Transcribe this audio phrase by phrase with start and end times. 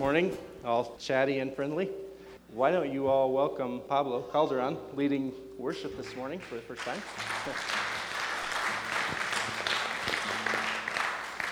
[0.00, 0.34] morning,
[0.64, 1.90] all chatty and friendly.
[2.54, 7.02] Why don't you all welcome Pablo Calderon leading worship this morning for the first time?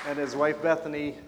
[0.08, 1.18] and his wife Bethany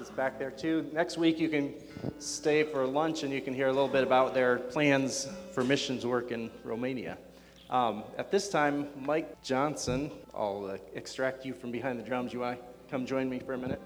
[0.00, 0.88] is back there too.
[0.92, 1.74] Next week you can
[2.20, 6.06] stay for lunch and you can hear a little bit about their plans for missions
[6.06, 7.18] work in Romania.
[7.70, 12.32] Um, at this time, Mike Johnson, I'll uh, extract you from behind the drums.
[12.32, 13.82] You want to come join me for a minute?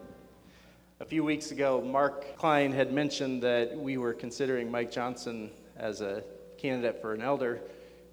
[1.02, 6.00] A few weeks ago, Mark Klein had mentioned that we were considering Mike Johnson as
[6.00, 6.22] a
[6.58, 7.60] candidate for an elder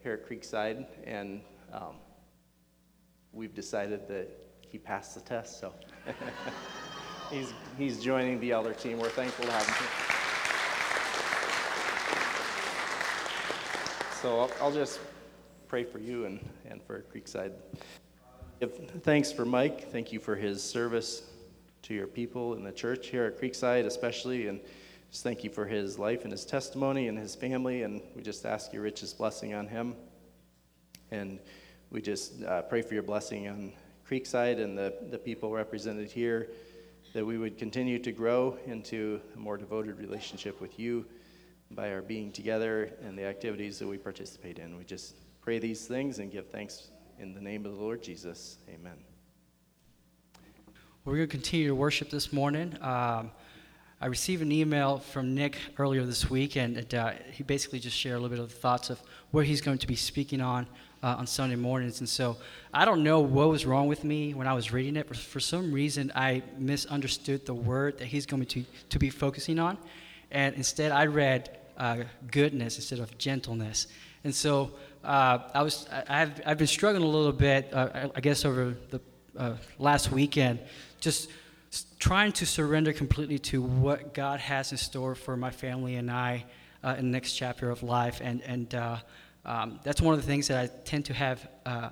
[0.01, 1.97] here at Creekside, and um,
[3.31, 4.27] we've decided that
[4.67, 5.71] he passed the test, so
[7.31, 8.97] he's, he's joining the elder team.
[8.97, 9.87] We're thankful to have him here.
[14.19, 14.99] So I'll, I'll just
[15.67, 17.51] pray for you and, and for Creekside.
[18.59, 19.91] Give thanks for Mike.
[19.91, 21.28] Thank you for his service
[21.83, 24.47] to your people in the church here at Creekside, especially.
[24.47, 24.59] And
[25.11, 27.83] just thank you for his life and his testimony and his family.
[27.83, 29.95] And we just ask your richest blessing on him.
[31.11, 31.39] And
[31.91, 33.73] we just uh, pray for your blessing on
[34.09, 36.49] Creekside and the, the people represented here,
[37.13, 41.05] that we would continue to grow into a more devoted relationship with you
[41.71, 44.77] by our being together and the activities that we participate in.
[44.77, 48.57] We just pray these things and give thanks in the name of the Lord Jesus.
[48.69, 49.08] Amen.
[51.05, 52.75] We're going to continue to worship this morning.
[52.81, 53.31] Um,
[54.01, 57.95] I received an email from Nick earlier this week, and it, uh, he basically just
[57.95, 58.99] shared a little bit of the thoughts of
[59.31, 60.67] where he's going to be speaking on
[61.01, 62.01] uh, on Sunday mornings.
[62.01, 62.35] And so
[62.73, 65.39] I don't know what was wrong with me when I was reading it, but for
[65.39, 69.77] some reason I misunderstood the word that he's going to, to be focusing on.
[70.31, 73.87] And instead I read uh, goodness instead of gentleness.
[74.25, 74.73] And so
[75.05, 78.75] uh, I was, I, have I've been struggling a little bit, uh, I guess, over
[78.89, 78.99] the
[79.37, 80.59] uh, last weekend,
[80.99, 81.29] just
[81.99, 86.45] trying to surrender completely to what God has in store for my family and I
[86.83, 88.21] uh, in the next chapter of life.
[88.23, 88.97] And, and uh,
[89.45, 91.89] um, that's one of the things that I tend to have uh,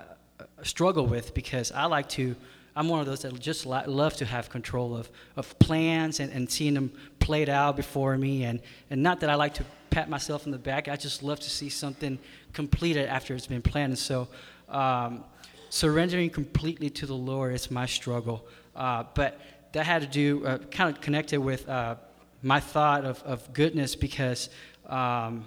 [0.62, 2.34] struggle with because I like to.
[2.76, 6.48] I'm one of those that just love to have control of, of plans and, and
[6.48, 8.44] seeing them played out before me.
[8.44, 11.40] And, and not that I like to pat myself in the back, I just love
[11.40, 12.20] to see something
[12.52, 13.90] completed after it's been planned.
[13.90, 14.28] And so,
[14.68, 15.24] um,
[15.70, 18.46] surrendering completely to the Lord is my struggle.
[18.78, 19.40] Uh, but
[19.72, 21.96] that had to do, uh, kind of connected with uh,
[22.42, 24.48] my thought of, of goodness because
[24.86, 25.46] um,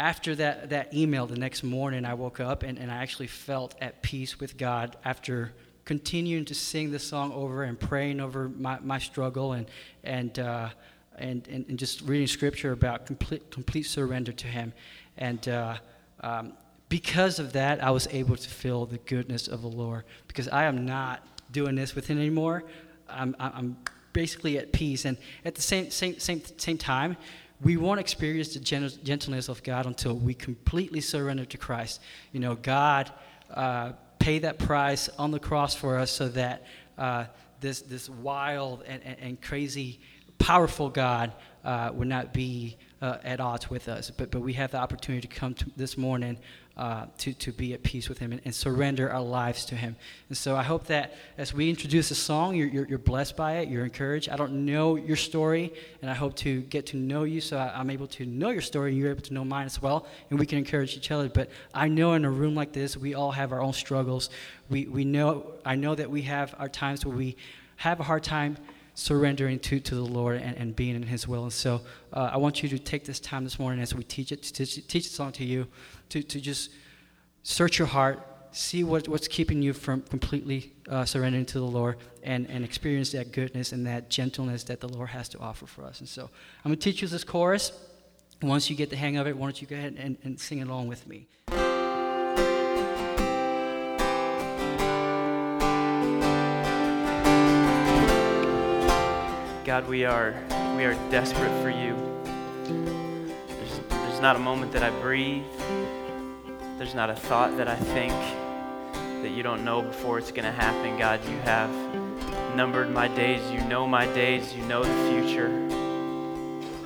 [0.00, 3.74] after that, that email the next morning, I woke up and, and I actually felt
[3.80, 5.52] at peace with God after
[5.84, 9.66] continuing to sing the song over and praying over my, my struggle and,
[10.02, 10.70] and, uh,
[11.18, 14.72] and, and, and, just reading scripture about complete, complete surrender to Him.
[15.16, 15.76] And uh,
[16.20, 16.54] um,
[16.88, 20.64] because of that, I was able to feel the goodness of the Lord because I
[20.64, 22.64] am not doing this with Him anymore.
[23.08, 23.76] I'm, I'm
[24.12, 25.04] basically at peace.
[25.04, 27.16] And at the same, same, same, same time,
[27.62, 32.00] we won't experience the gentleness of God until we completely surrender to Christ.
[32.32, 33.10] You know, God
[33.50, 36.64] uh, paid that price on the cross for us so that
[36.98, 37.26] uh,
[37.60, 40.00] this, this wild and, and, and, crazy,
[40.38, 41.32] powerful God
[41.64, 44.10] uh, would not be uh, at odds with us.
[44.10, 46.38] But, but we have the opportunity to come to this morning
[46.76, 49.96] uh, to, to be at peace with Him and, and, surrender our lives to Him.
[50.28, 53.58] And so I hope that as we introduce a song, you're, you're, you're, blessed by
[53.58, 54.28] it, you're encouraged.
[54.28, 55.72] I don't know your story,
[56.02, 58.60] and I hope to get to know you so I, am able to know your
[58.60, 61.30] story and you're able to know mine as well, and we can encourage each other.
[61.30, 64.28] But I know in a room like this, we all have our own struggles.
[64.68, 67.36] We, we know, I know that we have our times where we
[67.76, 68.58] have a hard time
[68.96, 71.44] surrendering to, to the Lord and, and being in His will.
[71.44, 71.82] And so
[72.14, 74.66] uh, I want you to take this time this morning as we teach it, to
[74.66, 75.68] teach, the song to you,
[76.08, 76.70] to, to just
[77.42, 81.98] search your heart, see what, what's keeping you from completely uh, surrendering to the Lord,
[82.22, 85.84] and, and experience that goodness and that gentleness that the Lord has to offer for
[85.84, 86.00] us.
[86.00, 86.30] And so
[86.64, 87.72] I'm going to teach you this chorus.
[88.40, 90.62] Once you get the hang of it, why don't you go ahead and, and sing
[90.62, 91.28] along with me?
[99.66, 100.32] God, we are,
[100.76, 101.96] we are desperate for you.
[103.48, 105.42] There's, there's not a moment that I breathe,
[106.78, 108.12] there's not a thought that I think
[109.24, 110.96] that you don't know before it's going to happen.
[110.96, 111.68] God, you have
[112.54, 113.42] numbered my days.
[113.50, 114.54] You know my days.
[114.54, 115.50] You know the future.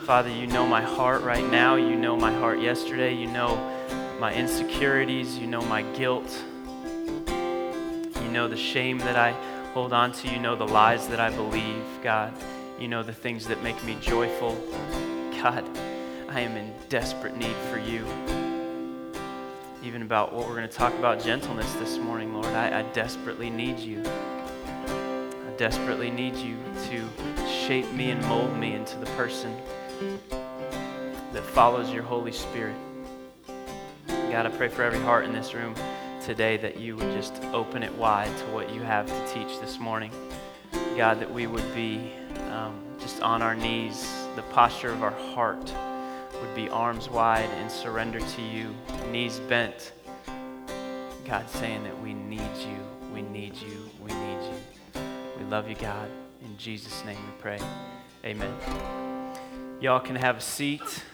[0.07, 1.75] Father, you know my heart right now.
[1.77, 3.15] You know my heart yesterday.
[3.15, 3.57] You know
[4.19, 5.37] my insecurities.
[5.37, 6.35] You know my guilt.
[7.29, 9.33] You know the shame that I
[9.75, 10.29] hold on to.
[10.29, 12.33] You know the lies that I believe, God.
[12.81, 14.55] You know the things that make me joyful.
[15.43, 15.69] God,
[16.31, 18.07] I am in desperate need for you.
[19.85, 22.47] Even about what we're going to talk about gentleness this morning, Lord.
[22.47, 24.03] I, I desperately need you.
[24.07, 26.57] I desperately need you
[26.89, 29.55] to shape me and mold me into the person
[30.31, 32.77] that follows your Holy Spirit.
[34.09, 35.75] God, I pray for every heart in this room
[36.23, 39.79] today that you would just open it wide to what you have to teach this
[39.79, 40.11] morning.
[40.97, 42.15] God, that we would be
[42.51, 45.73] um, just on our knees, the posture of our heart
[46.41, 48.75] would be arms wide and surrender to you,
[49.11, 49.93] knees bent.
[51.25, 52.79] God, saying that we need you,
[53.13, 55.01] we need you, we need you.
[55.39, 56.09] We love you, God.
[56.45, 57.59] In Jesus' name we pray.
[58.25, 58.55] Amen.
[59.81, 61.05] Y'all can have a seat.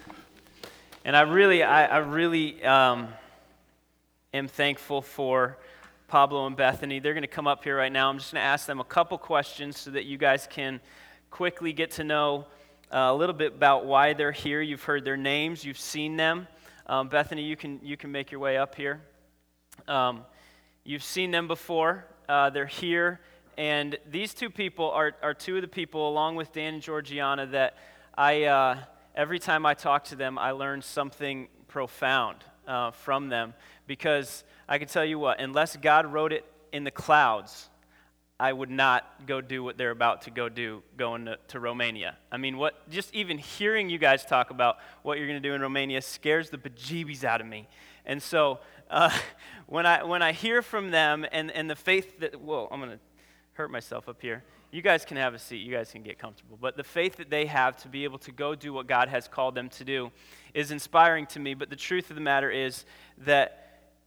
[1.04, 3.08] And I really, I, I really um,
[4.32, 5.58] am thankful for
[6.08, 6.98] Pablo and Bethany.
[6.98, 8.08] They're going to come up here right now.
[8.08, 10.80] I'm just going to ask them a couple questions so that you guys can
[11.36, 12.46] quickly get to know
[12.90, 14.62] uh, a little bit about why they're here.
[14.62, 16.48] You've heard their names, you've seen them.
[16.86, 19.02] Um, Bethany, you can, you can make your way up here.
[19.86, 20.22] Um,
[20.82, 23.20] you've seen them before, uh, they're here.
[23.58, 27.44] And these two people are, are two of the people, along with Dan and Georgiana,
[27.48, 27.76] that
[28.16, 28.78] I, uh,
[29.14, 33.52] every time I talk to them, I learn something profound uh, from them.
[33.86, 37.68] Because I can tell you what, unless God wrote it in the clouds,
[38.38, 42.18] I would not go do what they're about to go do going to, to Romania.
[42.30, 45.54] I mean, what just even hearing you guys talk about what you're going to do
[45.54, 47.66] in Romania scares the bejeebies out of me.
[48.04, 48.60] And so
[48.90, 49.10] uh,
[49.66, 52.92] when, I, when I hear from them and, and the faith that, whoa, I'm going
[52.92, 52.98] to
[53.54, 54.44] hurt myself up here.
[54.70, 55.62] You guys can have a seat.
[55.62, 56.58] You guys can get comfortable.
[56.60, 59.28] But the faith that they have to be able to go do what God has
[59.28, 60.10] called them to do
[60.52, 61.54] is inspiring to me.
[61.54, 62.84] But the truth of the matter is
[63.18, 63.65] that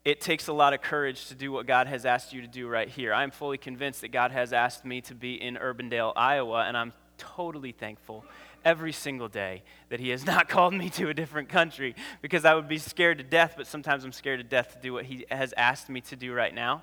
[0.09, 2.67] it takes a lot of courage to do what God has asked you to do
[2.67, 3.13] right here.
[3.13, 6.93] I'm fully convinced that God has asked me to be in Urbandale, Iowa, and I'm
[7.19, 8.25] totally thankful
[8.65, 12.55] every single day that He has not called me to a different country because I
[12.55, 15.27] would be scared to death, but sometimes I'm scared to death to do what He
[15.29, 16.81] has asked me to do right now.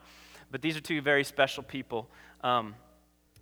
[0.52, 2.08] But these are two very special people
[2.42, 2.76] um,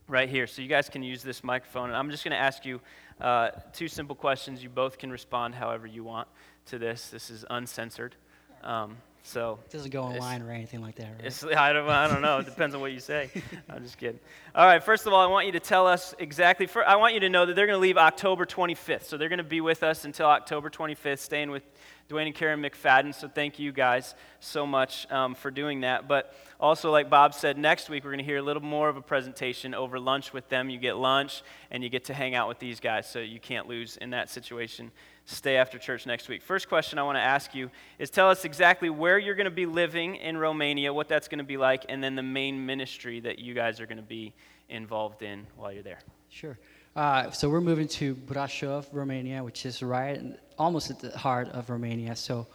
[0.09, 0.47] right here.
[0.47, 2.81] So you guys can use this microphone, and I'm just going to ask you
[3.21, 4.63] uh, two simple questions.
[4.63, 6.27] You both can respond however you want
[6.67, 7.11] to this.
[7.11, 8.17] This is uncensored.
[8.63, 11.57] Um, so it doesn't go online or anything like that, right?
[11.57, 12.41] I don't, I don't know.
[12.41, 13.31] It depends on what you say.
[13.71, 14.21] I'm just kidding.
[14.55, 14.85] All right.
[14.85, 16.67] First of all, I want you to tell us exactly.
[16.67, 19.05] For, I want you to know that they're going to leave October 25th.
[19.05, 21.63] So they're going to be with us until October 25th, staying with
[22.11, 23.15] Dwayne and Karen McFadden.
[23.15, 26.07] So thank you guys so much um, for doing that.
[26.07, 28.99] But also, like Bob said, next week we're going to hear a little more of
[28.99, 30.69] a presentation over lunch with them.
[30.69, 33.69] You get lunch and you get to hang out with these guys, so you can't
[33.69, 34.91] lose in that situation
[35.27, 36.43] stay after church next week.
[36.43, 39.51] First question I want to ask you is tell us exactly where you're going to
[39.51, 43.21] be living in Romania, what that's going to be like, and then the main ministry
[43.21, 44.35] that you guys are going to be
[44.69, 46.01] involved in while you're there.
[46.29, 46.59] Sure.
[46.97, 50.21] Uh, so we're moving to Brasov, Romania, which is right
[50.59, 52.15] almost at the heart of Romania.
[52.15, 52.47] So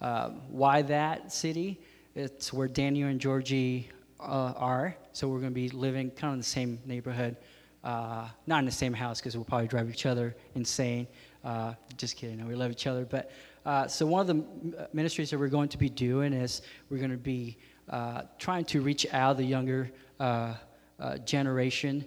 [0.00, 1.80] uh, why that city?
[2.14, 3.88] It's where Daniel and Georgie
[4.20, 4.96] uh, are.
[5.12, 7.36] So we're going to be living kind of in the same neighborhood.
[7.82, 11.06] Uh, not in the same house because we'll probably drive each other insane.
[11.44, 12.46] Uh, just kidding.
[12.46, 13.04] we love each other.
[13.04, 13.30] But
[13.64, 16.98] uh, so one of the uh, ministries that we're going to be doing is we're
[16.98, 17.56] going to be
[17.88, 19.90] uh, trying to reach out the younger
[20.20, 20.54] uh,
[20.98, 22.04] uh, generation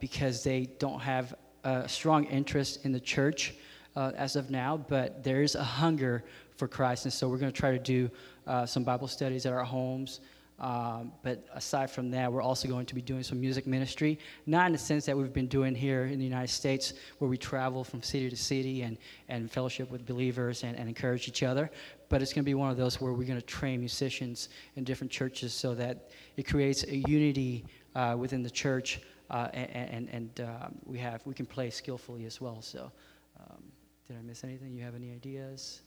[0.00, 1.34] because they don't have
[1.64, 3.54] a strong interest in the church
[3.96, 6.22] as of now, but there is a hunger
[6.56, 8.08] for Christ, and so we're going to try to do
[8.66, 10.20] some Bible studies at our homes.
[10.58, 14.66] Um, but aside from that, we're also going to be doing some music ministry, not
[14.66, 17.84] in the sense that we've been doing here in the United States, where we travel
[17.84, 18.98] from city to city and,
[19.28, 21.70] and fellowship with believers and, and encourage each other,
[22.08, 24.82] but it's going to be one of those where we're going to train musicians in
[24.82, 29.00] different churches so that it creates a unity uh, within the church,
[29.30, 32.60] uh, and, and, and uh, we, have, we can play skillfully as well.
[32.62, 32.90] So,
[33.38, 33.62] um,
[34.08, 34.74] did I miss anything?
[34.74, 35.82] You have any ideas?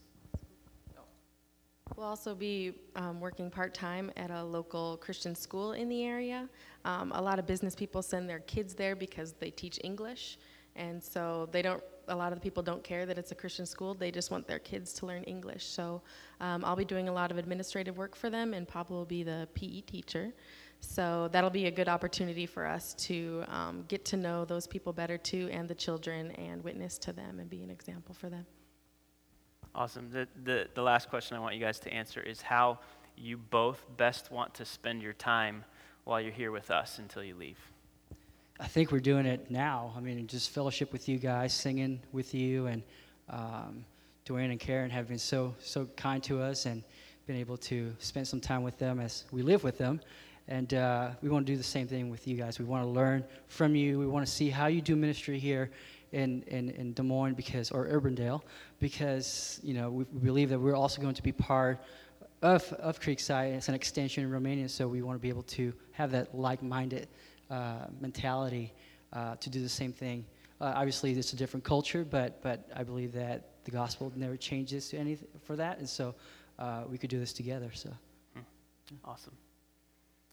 [1.95, 6.47] We'll also be um, working part time at a local Christian school in the area.
[6.85, 10.37] Um, a lot of business people send their kids there because they teach English,
[10.75, 11.83] and so they don't.
[12.07, 13.93] A lot of the people don't care that it's a Christian school.
[13.93, 15.65] They just want their kids to learn English.
[15.65, 16.01] So
[16.39, 19.23] um, I'll be doing a lot of administrative work for them, and Pablo will be
[19.23, 20.33] the PE teacher.
[20.79, 24.91] So that'll be a good opportunity for us to um, get to know those people
[24.93, 28.45] better too, and the children, and witness to them and be an example for them.
[29.73, 30.09] Awesome.
[30.11, 32.79] The, the, the last question I want you guys to answer is how
[33.17, 35.63] you both best want to spend your time
[36.03, 37.57] while you're here with us until you leave.
[38.59, 39.93] I think we're doing it now.
[39.95, 42.83] I mean, just fellowship with you guys, singing with you, and
[43.29, 43.85] um,
[44.25, 46.83] Dwayne and Karen have been so so kind to us, and
[47.25, 49.99] been able to spend some time with them as we live with them.
[50.47, 52.59] And uh, we want to do the same thing with you guys.
[52.59, 53.97] We want to learn from you.
[53.97, 55.71] We want to see how you do ministry here
[56.11, 58.41] in, in, in Des Moines because, or Urbandale
[58.79, 61.81] because, you know, we, believe that we're also going to be part
[62.41, 63.53] of, of Creekside.
[63.53, 67.07] It's an extension in Romania, so we want to be able to have that like-minded
[67.49, 68.73] uh, mentality
[69.13, 70.25] uh, to do the same thing.
[70.59, 74.89] Uh, obviously, it's a different culture, but, but I believe that the gospel never changes
[74.89, 76.15] to anything for that, and so
[76.59, 77.71] uh, we could do this together.
[77.73, 77.89] So,
[79.05, 79.33] Awesome.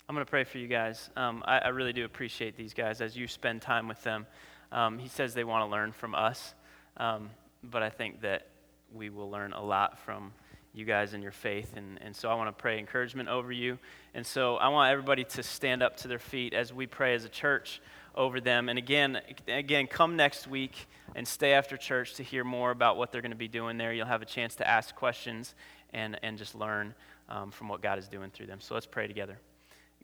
[0.09, 1.11] I'm going to pray for you guys.
[1.17, 4.27] Um, I, I, really do appreciate these guys as you spend time with them.
[4.73, 6.55] Um, he says they want to learn from us,
[6.97, 7.29] um,
[7.63, 8.47] but I think that
[8.95, 10.33] we will learn a lot from
[10.73, 11.77] you guys and your faith.
[11.77, 13.79] And, and so I want to pray encouragement over you.
[14.15, 17.27] And so I want everybody to stand up to their feet as we pray as
[17.27, 17.83] a church
[18.15, 18.71] over them.
[18.71, 23.13] And again, again, come next week and stay after church to hear more about what
[23.13, 23.93] they're going to be doing there.
[23.93, 25.55] You'll have a chance to ask questions
[25.93, 26.95] and, and just learn
[27.29, 28.63] um, from what God is doing through them.
[28.63, 29.39] So let's pray together.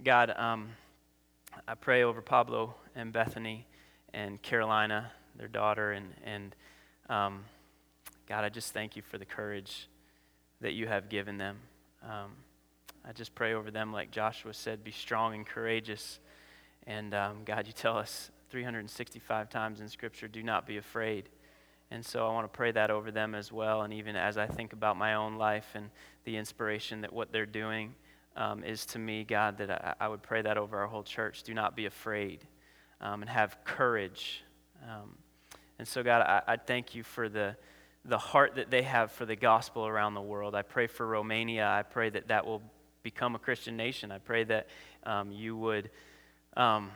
[0.03, 0.71] God, um,
[1.69, 3.65] I pray over Pablo and Bethany
[4.13, 6.57] and Carolina, their daughter, and, and
[7.09, 7.45] um,
[8.29, 9.89] God, I just thank you for the courage
[10.61, 11.59] that you have given them.
[12.03, 12.33] Um,
[13.09, 16.19] I just pray over them, like Joshua said, be strong and courageous.
[16.87, 21.29] And um, God, you tell us 365 times in Scripture, do not be afraid.
[21.91, 23.83] And so I want to pray that over them as well.
[23.83, 25.91] And even as I think about my own life and
[26.25, 27.95] the inspiration that what they're doing
[28.37, 31.43] um, is to me, God, that I, I, would pray that over our whole church.
[31.43, 32.45] Do not be afraid
[33.00, 34.43] um, and have courage.
[34.83, 35.17] Um,
[35.79, 37.57] and so, God, I, I, thank you for the,
[38.05, 40.55] the heart that they have for the gospel around the world.
[40.55, 41.67] I pray for Romania.
[41.67, 42.62] I pray that that will
[43.03, 44.11] become a Christian nation.
[44.11, 44.69] I pray that
[45.05, 45.91] um, you would.
[46.57, 46.91] Um,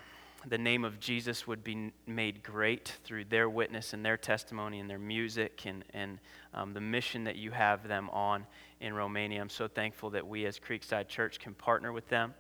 [0.46, 4.88] the name of Jesus would be made great through their witness and their testimony and
[4.88, 6.20] their music and, and
[6.54, 8.46] um, the mission that you have them on
[8.80, 9.40] in Romania.
[9.40, 12.34] I'm so thankful that we as Creekside Church can partner with them.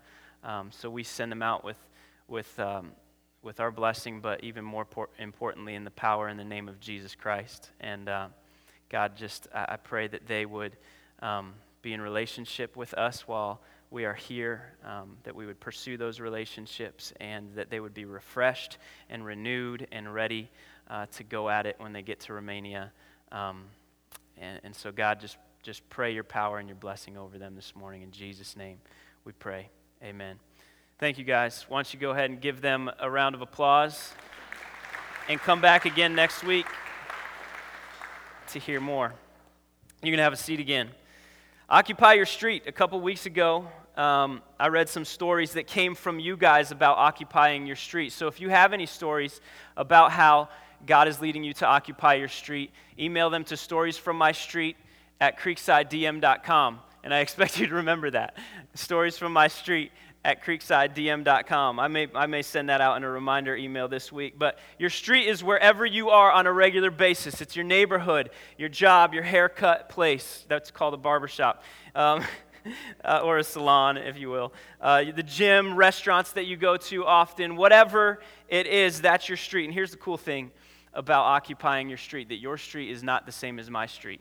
[0.44, 1.78] Um, so we send them out with,
[2.28, 2.92] with, um,
[3.42, 6.80] with our blessing, but even more por- importantly, in the power and the name of
[6.80, 7.70] Jesus Christ.
[7.80, 8.28] And uh,
[8.88, 10.76] God, just I, I, pray that they would
[11.20, 15.96] um, be in relationship with us while we are here, um, that we would pursue
[15.96, 18.78] those relationships and that they would be refreshed
[19.08, 20.50] and renewed and ready
[20.88, 22.92] uh, to go at it when they get to Romania.
[23.32, 23.64] Um,
[24.36, 25.36] and, and so, God, just,
[25.68, 28.00] just pray your power and your blessing over them this morning.
[28.00, 28.78] In Jesus' name,
[29.26, 29.68] we pray.
[30.02, 30.38] Amen.
[30.98, 31.66] Thank you, guys.
[31.68, 34.14] Why don't you go ahead and give them a round of applause
[35.28, 36.64] and come back again next week
[38.46, 39.12] to hear more.
[40.02, 40.88] You're going to have a seat again.
[41.68, 42.62] Occupy Your Street.
[42.66, 46.96] A couple weeks ago, um, I read some stories that came from you guys about
[46.96, 48.12] occupying your street.
[48.12, 49.42] So if you have any stories
[49.76, 50.48] about how
[50.86, 54.76] God is leading you to occupy your street, email them to storiesfrommystreet
[55.20, 56.80] at creeksidedm.com.
[57.04, 58.36] And I expect you to remember that.
[58.74, 59.92] Stories from my street
[60.24, 61.78] at creeksidedm.com.
[61.78, 64.38] I may, I may send that out in a reminder email this week.
[64.38, 67.40] But your street is wherever you are on a regular basis.
[67.40, 70.44] It's your neighborhood, your job, your haircut place.
[70.48, 71.62] That's called a barbershop.
[71.94, 72.24] Um,
[73.04, 74.52] uh, or a salon, if you will.
[74.80, 79.64] Uh, the gym, restaurants that you go to often, whatever it is, that's your street.
[79.64, 80.50] And here's the cool thing
[80.92, 84.20] about occupying your street that your street is not the same as my street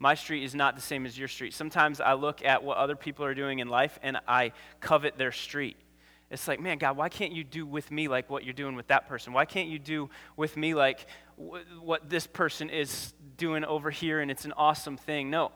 [0.00, 1.52] my street is not the same as your street.
[1.52, 5.30] Sometimes I look at what other people are doing in life and I covet their
[5.30, 5.76] street.
[6.30, 8.86] It's like, man, God, why can't you do with me like what you're doing with
[8.86, 9.34] that person?
[9.34, 14.20] Why can't you do with me like w- what this person is doing over here
[14.20, 15.28] and it's an awesome thing?
[15.28, 15.52] No.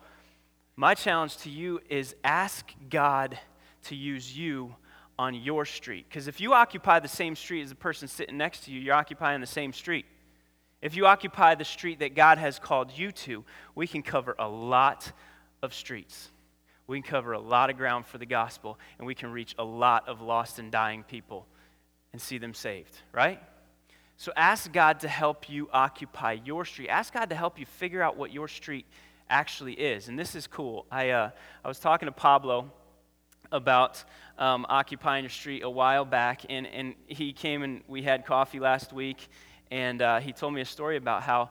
[0.77, 3.39] My challenge to you is ask God
[3.85, 4.75] to use you
[5.19, 6.05] on your street.
[6.07, 8.95] Because if you occupy the same street as the person sitting next to you, you're
[8.95, 10.05] occupying the same street.
[10.85, 13.43] If you occupy the street that God has called you to,
[13.75, 15.11] we can cover a lot
[15.63, 16.29] of streets.
[16.87, 19.65] We can cover a lot of ground for the gospel, and we can reach a
[19.65, 21.47] lot of lost and dying people
[22.13, 23.41] and see them saved, right?
[24.19, 26.91] So ask God to help you occupy your street.
[26.91, 28.85] Ask God to help you figure out what your street
[29.31, 30.09] actually is.
[30.09, 30.85] And this is cool.
[30.91, 31.31] I, uh,
[31.65, 32.71] I was talking to Pablo
[33.51, 34.05] about
[34.37, 38.61] um, occupying your street a while back, and, and he came and we had coffee
[38.61, 39.29] last week,
[39.75, 41.51] and uh, he told me a story about how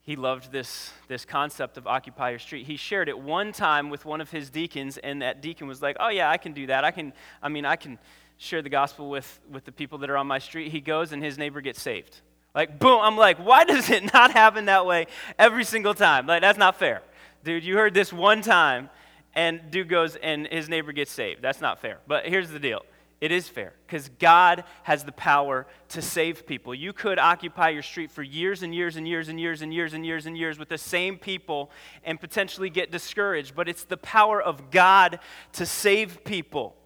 [0.00, 2.66] he loved this, this concept of Occupy Your Street.
[2.66, 5.98] He shared it one time with one of his deacons, and that deacon was like,
[6.00, 6.84] Oh, yeah, I can do that.
[6.84, 7.12] I can,
[7.42, 7.98] I mean, I can
[8.38, 10.72] share the gospel with, with the people that are on my street.
[10.72, 12.22] He goes, and his neighbor gets saved.
[12.54, 12.98] Like, boom.
[13.02, 15.06] I'm like, why does it not happen that way
[15.38, 16.26] every single time?
[16.26, 17.02] Like, that's not fair.
[17.44, 18.88] Dude, you heard this one time,
[19.34, 21.42] and dude goes, and his neighbor gets saved.
[21.42, 21.98] That's not fair.
[22.06, 22.80] But here's the deal
[23.20, 26.74] it is fair because God has the power to save people.
[26.74, 29.92] You could occupy your street for years and years and years and years and years
[29.92, 31.70] and years and years with the same people
[32.02, 35.18] and potentially get discouraged, but it's the power of God
[35.52, 36.76] to save people.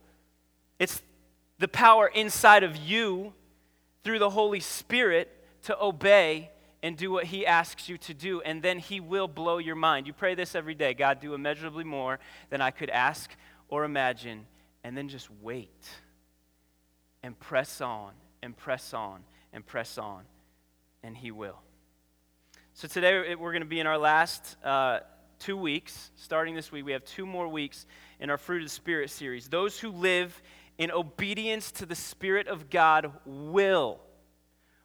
[0.80, 1.02] It's
[1.60, 3.32] the power inside of you
[4.02, 5.30] through the Holy Spirit
[5.62, 6.50] to obey
[6.82, 10.08] and do what He asks you to do, and then He will blow your mind.
[10.08, 12.18] You pray this every day God, do immeasurably more
[12.50, 13.30] than I could ask
[13.68, 14.46] or imagine,
[14.82, 15.70] and then just wait
[17.25, 18.12] and press on
[18.43, 19.21] and press on
[19.54, 20.25] and press on,
[21.02, 21.59] and He will.
[22.75, 25.00] So today we're going to be in our last uh,
[25.38, 26.11] two weeks.
[26.16, 27.87] Starting this week, we have two more weeks
[28.21, 29.49] in our Fruit of the Spirit series.
[29.49, 30.43] Those who live
[30.76, 34.00] in obedience to the Spirit of God will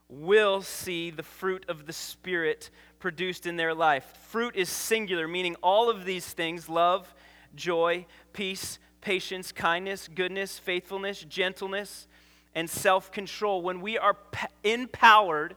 [0.08, 4.06] will see the fruit of the Spirit produced in their life.
[4.30, 7.14] Fruit is singular, meaning all of these things love,
[7.54, 12.08] joy, peace, patience, kindness, goodness, faithfulness, gentleness,
[12.56, 13.62] and self control.
[13.62, 14.18] When we are
[14.64, 15.56] empowered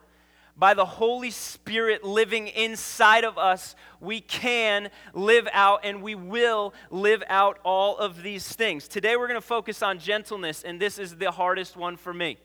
[0.56, 6.74] by the Holy Spirit living inside of us, we can live out and we will
[6.90, 8.86] live out all of these things.
[8.86, 12.38] Today we're going to focus on gentleness, and this is the hardest one for me.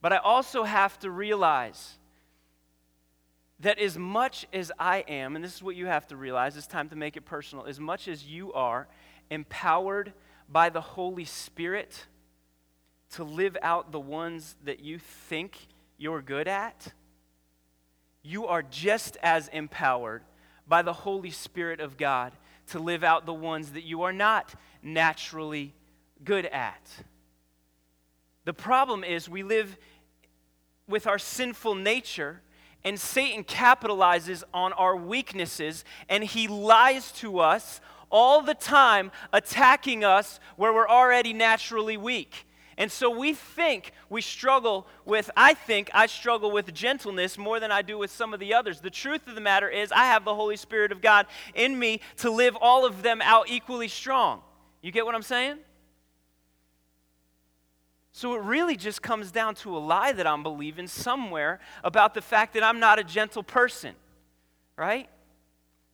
[0.00, 1.98] But I also have to realize
[3.60, 6.66] that as much as I am, and this is what you have to realize, it's
[6.66, 8.88] time to make it personal, as much as you are
[9.30, 10.12] empowered
[10.48, 12.06] by the Holy Spirit
[13.12, 15.58] to live out the ones that you think
[15.98, 16.92] you're good at,
[18.22, 20.22] you are just as empowered
[20.66, 22.32] by the Holy Spirit of God
[22.68, 25.74] to live out the ones that you are not naturally
[26.24, 26.88] good at.
[28.44, 29.76] The problem is we live
[30.88, 32.40] with our sinful nature,
[32.84, 40.04] and Satan capitalizes on our weaknesses, and he lies to us all the time, attacking
[40.04, 42.46] us where we're already naturally weak.
[42.78, 47.70] And so we think we struggle with, I think I struggle with gentleness more than
[47.70, 48.80] I do with some of the others.
[48.80, 52.00] The truth of the matter is, I have the Holy Spirit of God in me
[52.18, 54.40] to live all of them out equally strong.
[54.80, 55.58] You get what I'm saying?
[58.12, 62.20] So it really just comes down to a lie that I'm believing somewhere about the
[62.20, 63.94] fact that I'm not a gentle person,
[64.76, 65.08] right?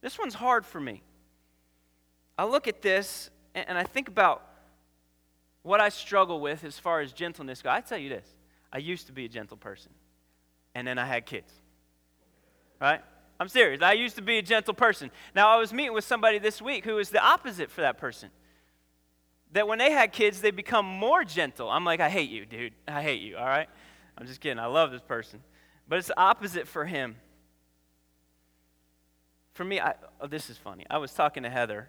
[0.00, 1.02] This one's hard for me.
[2.36, 4.44] I look at this and I think about
[5.62, 7.70] what I struggle with as far as gentleness goes.
[7.70, 8.26] I tell you this
[8.72, 9.92] I used to be a gentle person,
[10.74, 11.52] and then I had kids,
[12.80, 13.00] right?
[13.40, 13.82] I'm serious.
[13.82, 15.10] I used to be a gentle person.
[15.34, 18.30] Now, I was meeting with somebody this week who is the opposite for that person
[19.52, 21.70] that when they had kids, they become more gentle.
[21.70, 22.74] I'm like, I hate you, dude.
[22.86, 23.68] I hate you, all right?
[24.16, 24.58] I'm just kidding.
[24.58, 25.42] I love this person.
[25.88, 27.16] But it's the opposite for him.
[29.54, 30.84] For me, I, oh, this is funny.
[30.90, 31.88] I was talking to Heather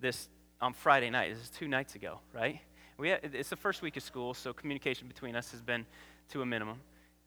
[0.00, 0.28] this
[0.60, 1.32] on Friday night.
[1.32, 2.60] This is two nights ago, right?
[2.98, 5.84] We had, it's the first week of school, so communication between us has been
[6.30, 6.78] to a minimum.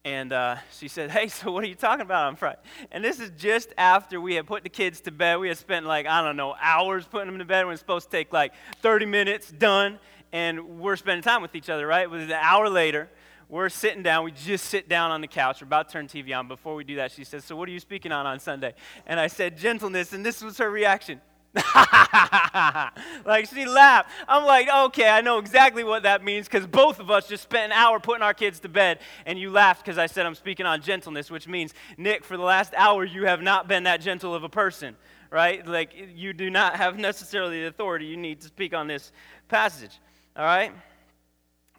[0.04, 2.58] And uh, she said, Hey, so what are you talking about on Friday?
[2.90, 5.36] And this is just after we had put the kids to bed.
[5.36, 7.66] We had spent like, I don't know, hours putting them to bed.
[7.66, 8.52] When it's supposed to take like
[8.82, 10.00] 30 minutes, done.
[10.32, 12.02] And we're spending time with each other, right?
[12.02, 13.08] It was an hour later.
[13.48, 14.24] We're sitting down.
[14.24, 15.60] We just sit down on the couch.
[15.60, 16.48] We're about to turn TV on.
[16.48, 18.74] Before we do that, she says, So what are you speaking on on Sunday?
[19.06, 20.12] And I said, Gentleness.
[20.12, 21.20] And this was her reaction.
[23.24, 24.10] like she laughed.
[24.28, 27.72] I'm like, okay, I know exactly what that means because both of us just spent
[27.72, 30.64] an hour putting our kids to bed, and you laughed because I said I'm speaking
[30.64, 34.32] on gentleness, which means, Nick, for the last hour, you have not been that gentle
[34.32, 34.96] of a person,
[35.28, 35.66] right?
[35.66, 39.10] Like, you do not have necessarily the authority you need to speak on this
[39.48, 39.98] passage,
[40.36, 40.72] all right?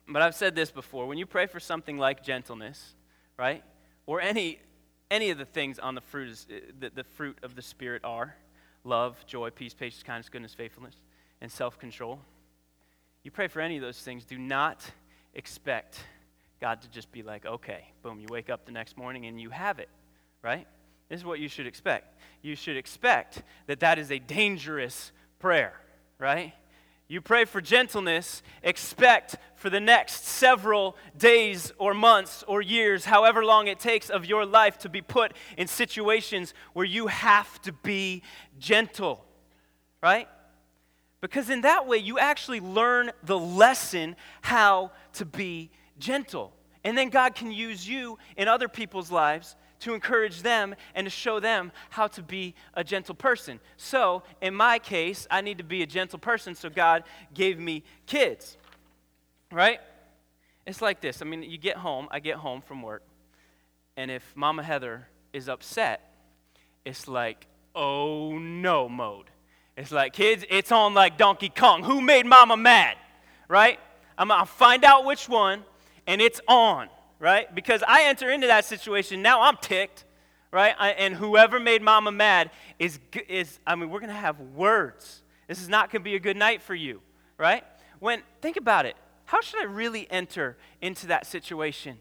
[0.06, 2.96] But I've said this before when you pray for something like gentleness,
[3.38, 3.64] right?
[4.06, 4.60] Or any,
[5.10, 8.02] any of the things on the fruit, is, eh, the, the fruit of the Spirit
[8.04, 8.36] are
[8.84, 10.96] love, joy, peace, patience, kindness, goodness, faithfulness,
[11.42, 12.20] and self control.
[13.24, 14.84] You pray for any of those things, do not
[15.34, 16.00] expect
[16.60, 19.50] God to just be like, okay, boom, you wake up the next morning and you
[19.50, 19.90] have it,
[20.42, 20.68] right?
[21.10, 22.18] This is what you should expect.
[22.42, 25.74] You should expect that that is a dangerous prayer,
[26.20, 26.54] right?
[27.12, 33.44] You pray for gentleness, expect for the next several days or months or years, however
[33.44, 37.74] long it takes of your life, to be put in situations where you have to
[37.74, 38.24] be
[38.60, 39.26] gentle,
[40.02, 40.30] right?
[41.20, 45.70] Because in that way, you actually learn the lesson how to be
[46.00, 46.54] gentle.
[46.86, 51.12] And then God can use you in other people's lives to encourage them and to
[51.12, 53.60] show them how to be a gentle person.
[53.78, 57.84] So, in my case, I need to be a gentle person, so God gave me
[58.06, 58.58] kids.
[59.52, 59.80] Right?
[60.66, 61.22] It's like this.
[61.22, 63.04] I mean, you get home, I get home from work,
[63.98, 66.14] and if Mama Heather is upset,
[66.86, 69.30] it's like, oh no mode.
[69.76, 71.84] It's like, kids, it's on like Donkey Kong.
[71.84, 72.98] Who made Mama mad?
[73.48, 73.80] Right?
[74.18, 75.64] I'm gonna find out which one,
[76.06, 76.90] and it's on
[77.22, 77.54] right?
[77.54, 80.06] Because I enter into that situation, now I'm ticked,
[80.52, 80.74] right?
[80.78, 85.22] I, and whoever made mama mad is, is I mean, we're going to have words.
[85.48, 87.02] This is not going to be a good night for you,
[87.38, 87.64] right?
[88.00, 88.96] When, think about it.
[89.26, 92.00] How should I really enter into that situation?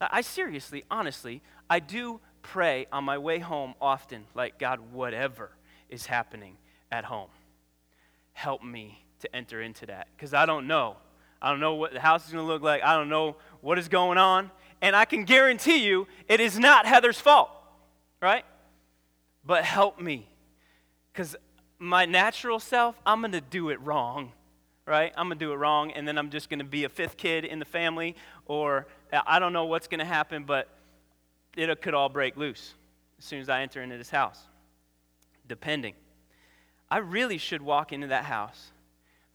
[0.00, 5.50] I seriously, honestly, I do pray on my way home often, like, God, whatever
[5.90, 6.56] is happening
[6.90, 7.28] at home,
[8.32, 10.08] help me to enter into that.
[10.16, 10.96] Because I don't know
[11.40, 12.82] I don't know what the house is going to look like.
[12.82, 14.50] I don't know what is going on.
[14.80, 17.50] And I can guarantee you it is not Heather's fault,
[18.20, 18.44] right?
[19.44, 20.28] But help me.
[21.12, 21.36] Because
[21.78, 24.32] my natural self, I'm going to do it wrong,
[24.86, 25.12] right?
[25.16, 27.16] I'm going to do it wrong, and then I'm just going to be a fifth
[27.16, 28.14] kid in the family,
[28.46, 30.68] or I don't know what's going to happen, but
[31.56, 32.74] it could all break loose
[33.18, 34.40] as soon as I enter into this house,
[35.46, 35.94] depending.
[36.90, 38.70] I really should walk into that house.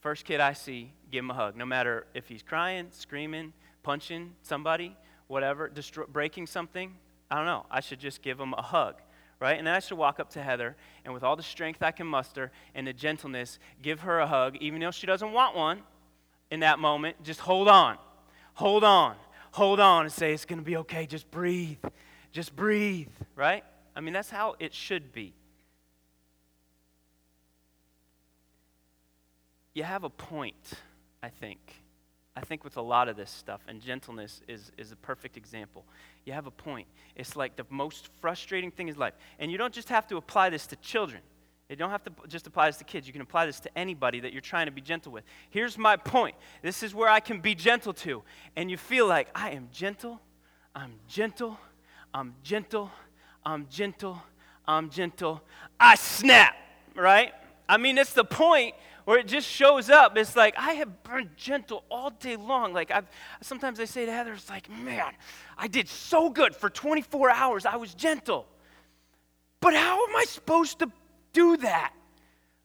[0.03, 4.33] First kid I see, give him a hug, no matter if he's crying, screaming, punching
[4.41, 6.93] somebody, whatever, destroy, breaking something.
[7.31, 7.65] I don't know.
[7.71, 8.95] I should just give him a hug
[9.39, 9.57] right?
[9.57, 12.07] And then I should walk up to Heather and, with all the strength I can
[12.07, 15.81] muster and the gentleness, give her a hug, even though she doesn't want one
[16.49, 17.21] in that moment.
[17.23, 17.97] Just hold on,
[18.53, 19.17] hold on,
[19.51, 21.05] hold on, and say, It's going to be okay.
[21.05, 21.77] Just breathe,
[22.31, 23.65] just breathe, right?
[23.97, 25.33] I mean, that's how it should be.
[29.73, 30.73] You have a point,
[31.21, 31.59] I think.
[32.35, 35.85] I think with a lot of this stuff, and gentleness is, is a perfect example.
[36.25, 36.87] You have a point.
[37.15, 39.13] It's like the most frustrating thing in life.
[39.37, 41.21] And you don't just have to apply this to children.
[41.69, 43.07] You don't have to just apply this to kids.
[43.07, 45.23] You can apply this to anybody that you're trying to be gentle with.
[45.49, 46.35] Here's my point.
[46.61, 48.23] This is where I can be gentle to.
[48.55, 50.19] And you feel like, I am gentle,
[50.75, 51.59] I'm gentle,
[52.13, 52.91] I'm gentle,
[53.45, 54.21] I'm gentle,
[54.67, 55.41] I'm gentle.
[55.79, 56.55] I snap,
[56.95, 57.31] right?
[57.67, 60.17] I mean, it's the point where it just shows up.
[60.17, 62.73] It's like, I have been gentle all day long.
[62.73, 63.07] Like, I've,
[63.41, 65.11] sometimes I say to Heather, it's like, man,
[65.57, 67.65] I did so good for 24 hours.
[67.65, 68.47] I was gentle.
[69.59, 70.91] But how am I supposed to
[71.33, 71.93] do that?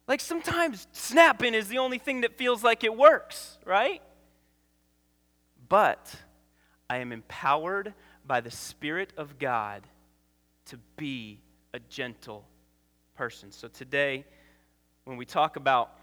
[0.07, 4.03] Like, sometimes snapping is the only thing that feels like it works, right?
[5.68, 6.14] But
[6.88, 7.94] I am empowered
[8.27, 9.83] by the Spirit of God
[10.66, 11.40] to be
[11.74, 12.46] a gentle
[13.16, 13.53] person.
[13.53, 14.24] So today,
[15.05, 15.98] when we talk about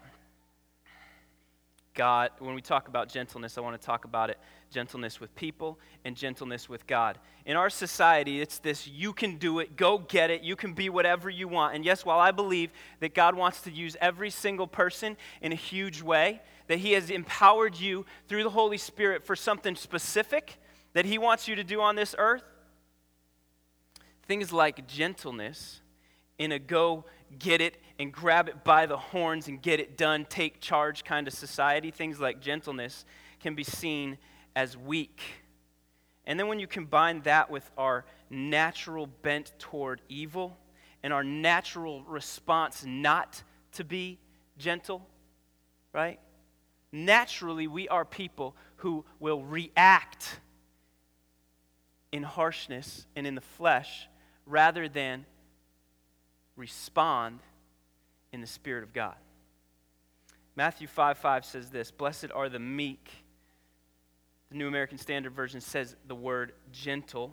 [1.96, 4.38] God, when we talk about gentleness, I want to talk about it
[4.70, 7.18] gentleness with people and gentleness with God.
[7.44, 10.88] In our society, it's this you can do it, go get it, you can be
[10.88, 11.74] whatever you want.
[11.74, 15.56] And yes, while I believe that God wants to use every single person in a
[15.56, 20.58] huge way, that He has empowered you through the Holy Spirit for something specific
[20.92, 22.44] that He wants you to do on this earth,
[24.26, 25.80] things like gentleness
[26.38, 27.04] in a go
[27.38, 31.26] get it and grab it by the horns and get it done, take charge kind
[31.26, 33.04] of society, things like gentleness
[33.40, 34.18] can be seen
[34.54, 35.20] as weak.
[36.26, 40.56] And then when you combine that with our natural bent toward evil
[41.02, 44.18] and our natural response not to be
[44.58, 45.06] gentle,
[45.92, 46.18] right?
[46.90, 50.40] Naturally, we are people who will react
[52.12, 54.08] in harshness and in the flesh
[54.46, 55.26] rather than
[56.56, 57.40] respond
[58.36, 59.14] in the Spirit of God.
[60.56, 63.10] Matthew 5 5 says this Blessed are the meek.
[64.50, 67.32] The New American Standard Version says the word gentle.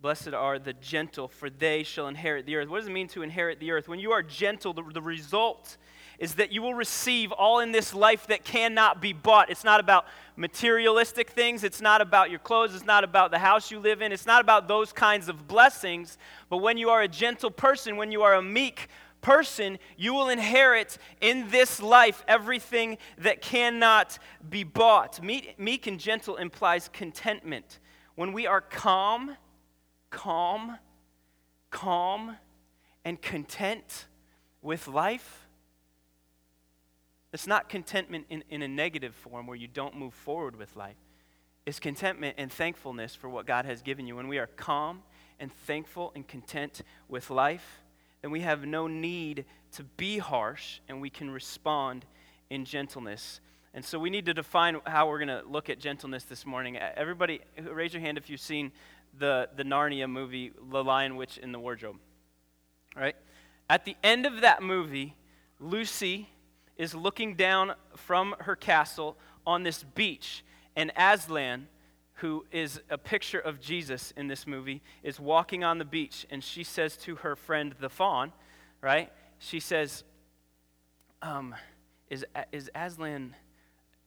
[0.00, 2.68] Blessed are the gentle, for they shall inherit the earth.
[2.68, 3.88] What does it mean to inherit the earth?
[3.88, 5.76] When you are gentle, the, the result
[6.20, 9.50] is that you will receive all in this life that cannot be bought.
[9.50, 10.06] It's not about
[10.36, 14.12] materialistic things, it's not about your clothes, it's not about the house you live in,
[14.12, 16.18] it's not about those kinds of blessings.
[16.48, 18.88] But when you are a gentle person, when you are a meek
[19.22, 24.18] person, you will inherit in this life everything that cannot
[24.50, 25.22] be bought.
[25.22, 27.78] Meek and gentle implies contentment.
[28.14, 29.36] When we are calm,
[30.10, 30.78] calm,
[31.70, 32.36] calm,
[33.04, 34.06] and content
[34.60, 35.48] with life,
[37.32, 40.96] it's not contentment in, in a negative form where you don't move forward with life.
[41.64, 44.16] It's contentment and thankfulness for what God has given you.
[44.16, 45.02] When we are calm
[45.40, 47.81] and thankful and content with life,
[48.22, 52.06] then we have no need to be harsh and we can respond
[52.50, 53.40] in gentleness.
[53.74, 56.76] And so we need to define how we're going to look at gentleness this morning.
[56.76, 58.70] Uh, everybody, raise your hand if you've seen
[59.18, 61.96] the, the Narnia movie, The Lion, Witch, in the Wardrobe.
[62.96, 63.16] All right?
[63.68, 65.16] At the end of that movie,
[65.58, 66.28] Lucy
[66.76, 70.44] is looking down from her castle on this beach,
[70.76, 71.68] and Aslan,
[72.14, 76.44] who is a picture of Jesus in this movie, is walking on the beach, and
[76.44, 78.32] she says to her friend the faun,
[78.80, 79.10] right?
[79.38, 80.04] She says,
[81.22, 81.54] um,
[82.10, 83.34] is, is Aslan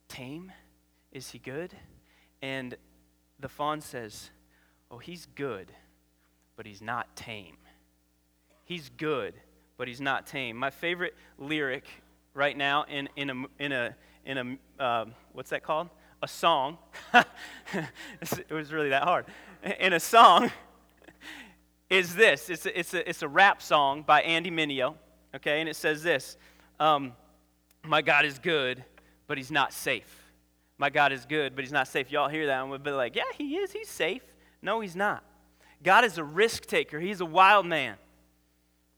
[0.08, 0.52] tame?
[1.12, 1.74] Is he good?
[2.42, 2.76] And
[3.40, 4.30] the faun says,
[4.92, 5.72] Oh, he's good,
[6.56, 7.58] but he's not tame.
[8.66, 9.34] He's good,
[9.78, 10.56] but he's not tame.
[10.56, 11.86] My favorite lyric
[12.34, 15.90] right now in, in a, in a, in a uh, what's that called?
[16.26, 16.80] A song.
[17.14, 19.28] it was really that hard.
[19.80, 20.50] In a song
[21.88, 24.96] is this it's a, it's, a, it's a rap song by Andy Mineo,
[25.36, 25.60] okay?
[25.60, 26.38] And it says this
[26.80, 27.14] um,
[27.84, 28.84] My God is good,
[29.28, 30.24] but he's not safe.
[30.80, 32.12] My God is good, but he's not safe.
[32.12, 33.72] Y'all hear that and we'll be like, yeah, he is.
[33.72, 34.24] He's safe.
[34.64, 35.24] No, he's not.
[35.84, 37.98] God is a risk taker, he's a wild man.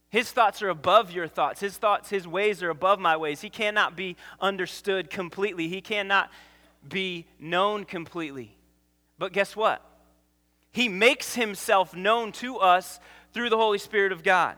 [0.09, 1.59] His thoughts are above your thoughts.
[1.59, 3.41] His thoughts, his ways are above my ways.
[3.41, 5.67] He cannot be understood completely.
[5.67, 6.31] He cannot
[6.89, 8.57] be known completely.
[9.17, 9.83] But guess what?
[10.71, 12.99] He makes himself known to us
[13.33, 14.57] through the Holy Spirit of God.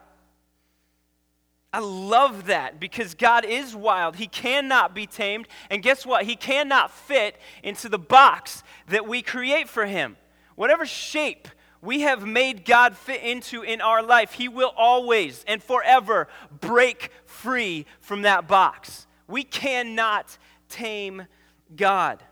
[1.71, 4.15] I love that because God is wild.
[4.15, 5.47] He cannot be tamed.
[5.69, 6.25] And guess what?
[6.25, 10.17] He cannot fit into the box that we create for him.
[10.55, 11.47] Whatever shape
[11.81, 16.27] we have made God fit into in our life, He will always and forever
[16.59, 19.07] break free from that box.
[19.27, 20.37] We cannot
[20.67, 21.27] tame
[21.75, 22.23] God.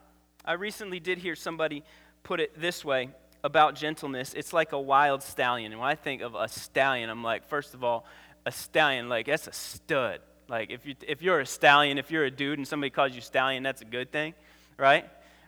[0.46, 1.84] I recently did hear somebody
[2.24, 3.10] put it this way
[3.44, 5.72] about gentleness it's like a wild stallion.
[5.72, 8.06] And when I think of a stallion, I'm like, first of all,
[8.46, 10.20] a stallion, like, that's a stud.
[10.48, 13.22] Like, if, you, if you're a stallion, if you're a dude and somebody calls you
[13.22, 14.34] stallion, that's a good thing,
[14.78, 15.06] right?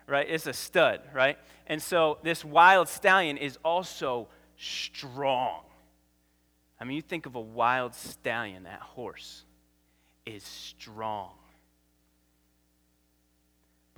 [0.07, 0.27] Right?
[0.29, 1.37] It's a stud, right?
[1.67, 5.61] And so this wild stallion is also strong.
[6.79, 9.43] I mean, you think of a wild stallion, that horse
[10.25, 11.31] is strong.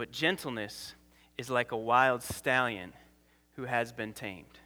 [0.01, 0.95] But gentleness
[1.37, 2.91] is like a wild stallion
[3.55, 4.57] who has been tamed.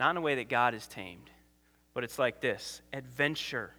[0.00, 1.30] Not in a way that God is tamed,
[1.92, 3.70] but it's like this adventure,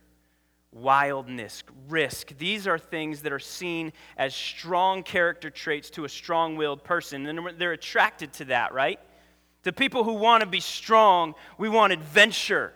[0.72, 2.38] wildness, risk.
[2.38, 7.26] These are things that are seen as strong character traits to a strong willed person.
[7.26, 9.02] And they're attracted to that, right?
[9.64, 12.72] To people who want to be strong, we want adventure.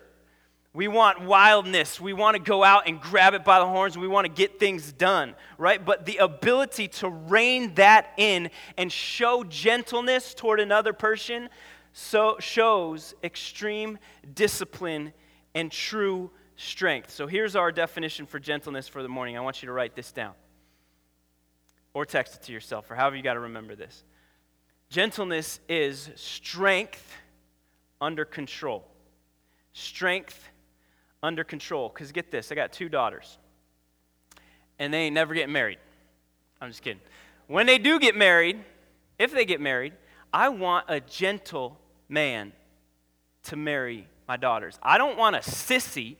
[0.72, 2.00] We want wildness.
[2.00, 3.98] We want to go out and grab it by the horns.
[3.98, 5.84] We want to get things done, right?
[5.84, 11.48] But the ability to rein that in and show gentleness toward another person
[11.92, 13.98] so shows extreme
[14.34, 15.12] discipline
[15.56, 17.10] and true strength.
[17.10, 19.36] So here's our definition for gentleness for the morning.
[19.36, 20.34] I want you to write this down
[21.94, 24.04] or text it to yourself or however you got to remember this.
[24.88, 27.16] Gentleness is strength
[28.00, 28.86] under control.
[29.72, 30.49] Strength
[31.22, 31.88] under control.
[31.88, 33.38] Because get this, I got two daughters,
[34.78, 35.78] and they ain't never getting married.
[36.60, 37.00] I'm just kidding.
[37.46, 38.58] When they do get married,
[39.18, 39.92] if they get married,
[40.32, 41.78] I want a gentle
[42.08, 42.52] man
[43.44, 44.78] to marry my daughters.
[44.82, 46.16] I don't want a sissy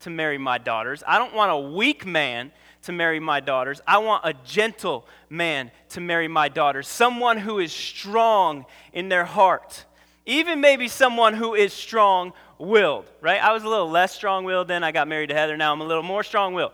[0.00, 1.02] to marry my daughters.
[1.06, 3.80] I don't want a weak man to marry my daughters.
[3.86, 6.88] I want a gentle man to marry my daughters.
[6.88, 9.84] Someone who is strong in their heart.
[10.24, 13.42] Even maybe someone who is strong willed, right?
[13.42, 14.84] I was a little less strong willed then.
[14.84, 15.56] I got married to Heather.
[15.56, 16.72] Now I'm a little more strong willed.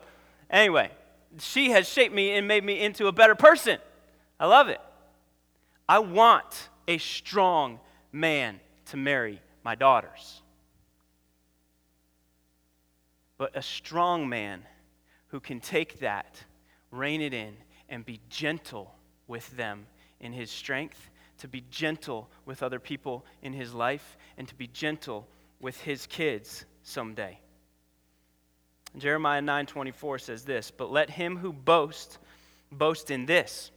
[0.50, 0.90] Anyway,
[1.38, 3.78] she has shaped me and made me into a better person.
[4.38, 4.80] I love it.
[5.88, 7.80] I want a strong
[8.12, 10.42] man to marry my daughters
[13.38, 14.62] but a strong man
[15.28, 16.42] who can take that,
[16.90, 17.54] rein it in,
[17.88, 18.94] and be gentle
[19.26, 19.86] with them
[20.20, 24.66] in his strength, to be gentle with other people in his life, and to be
[24.66, 25.26] gentle
[25.60, 27.40] with his kids someday.
[28.96, 32.18] Jeremiah 9:24 says this, "But let him who boasts
[32.72, 33.70] boast in this,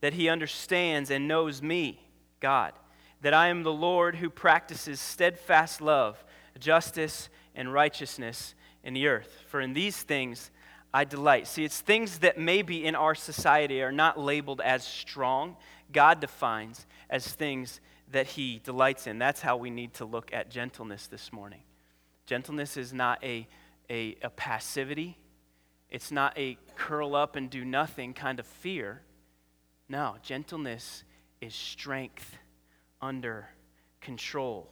[0.00, 2.08] that he understands and knows me,
[2.40, 2.74] God,
[3.20, 6.24] that I am the Lord who practices steadfast love,
[6.58, 9.44] justice, and righteousness in the earth.
[9.46, 10.50] For in these things
[10.92, 11.46] I delight.
[11.46, 15.56] See, it's things that maybe in our society are not labeled as strong,
[15.92, 17.80] God defines as things
[18.12, 19.18] that He delights in.
[19.18, 21.62] That's how we need to look at gentleness this morning.
[22.26, 23.46] Gentleness is not a,
[23.88, 25.18] a, a passivity,
[25.88, 29.02] it's not a curl up and do nothing kind of fear.
[29.88, 31.02] No, gentleness
[31.40, 32.36] is strength
[33.02, 33.48] under
[34.00, 34.68] control.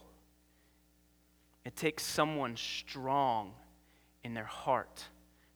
[1.65, 3.51] It takes someone strong
[4.23, 5.03] in their heart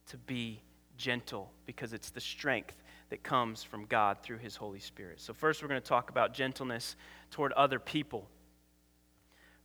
[0.08, 0.62] to be
[0.98, 5.22] gentle because it's the strength that comes from God through His Holy Spirit.
[5.22, 6.96] So, first, we're going to talk about gentleness
[7.34, 8.30] toward other people.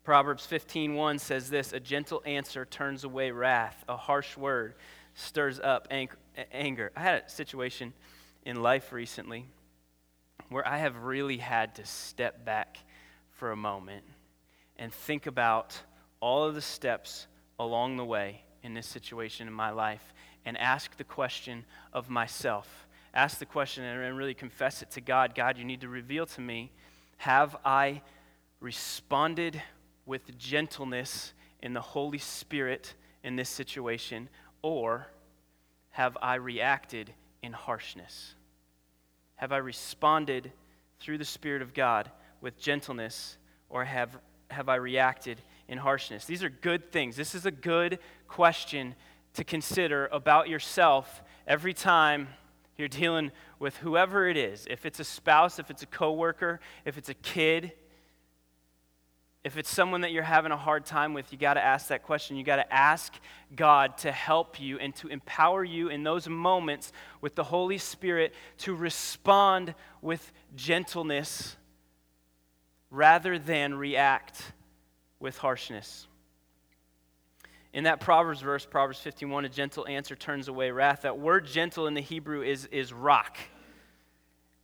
[0.02, 4.74] Proverbs 15:1 says this, "A gentle answer turns away wrath; a harsh word
[5.12, 7.92] stirs up anger." I had a situation
[8.42, 9.50] in life recently
[10.48, 12.78] where I have really had to step back
[13.32, 14.06] for a moment
[14.76, 15.82] and think about
[16.20, 17.26] all of the steps
[17.58, 20.14] along the way in this situation in my life
[20.46, 22.88] and ask the question of myself.
[23.12, 26.40] Ask the question and really confess it to God God, you need to reveal to
[26.40, 26.72] me
[27.18, 28.02] have I
[28.60, 29.60] responded
[30.06, 34.28] with gentleness in the Holy Spirit in this situation,
[34.62, 35.08] or
[35.90, 38.34] have I reacted in harshness?
[39.36, 40.52] Have I responded
[41.00, 43.36] through the Spirit of God with gentleness,
[43.68, 44.16] or have,
[44.50, 46.24] have I reacted in harshness?
[46.24, 47.16] These are good things.
[47.16, 48.94] This is a good question
[49.34, 52.28] to consider about yourself every time
[52.78, 54.66] You're dealing with whoever it is.
[54.70, 57.72] If it's a spouse, if it's a coworker, if it's a kid,
[59.44, 62.02] if it's someone that you're having a hard time with, you got to ask that
[62.02, 62.36] question.
[62.36, 63.14] You got to ask
[63.54, 68.34] God to help you and to empower you in those moments with the Holy Spirit
[68.58, 71.56] to respond with gentleness
[72.90, 74.52] rather than react
[75.20, 76.07] with harshness.
[77.78, 81.02] In that Proverbs verse, Proverbs 51, a gentle answer turns away wrath.
[81.02, 83.38] That word gentle in the Hebrew is, is rock.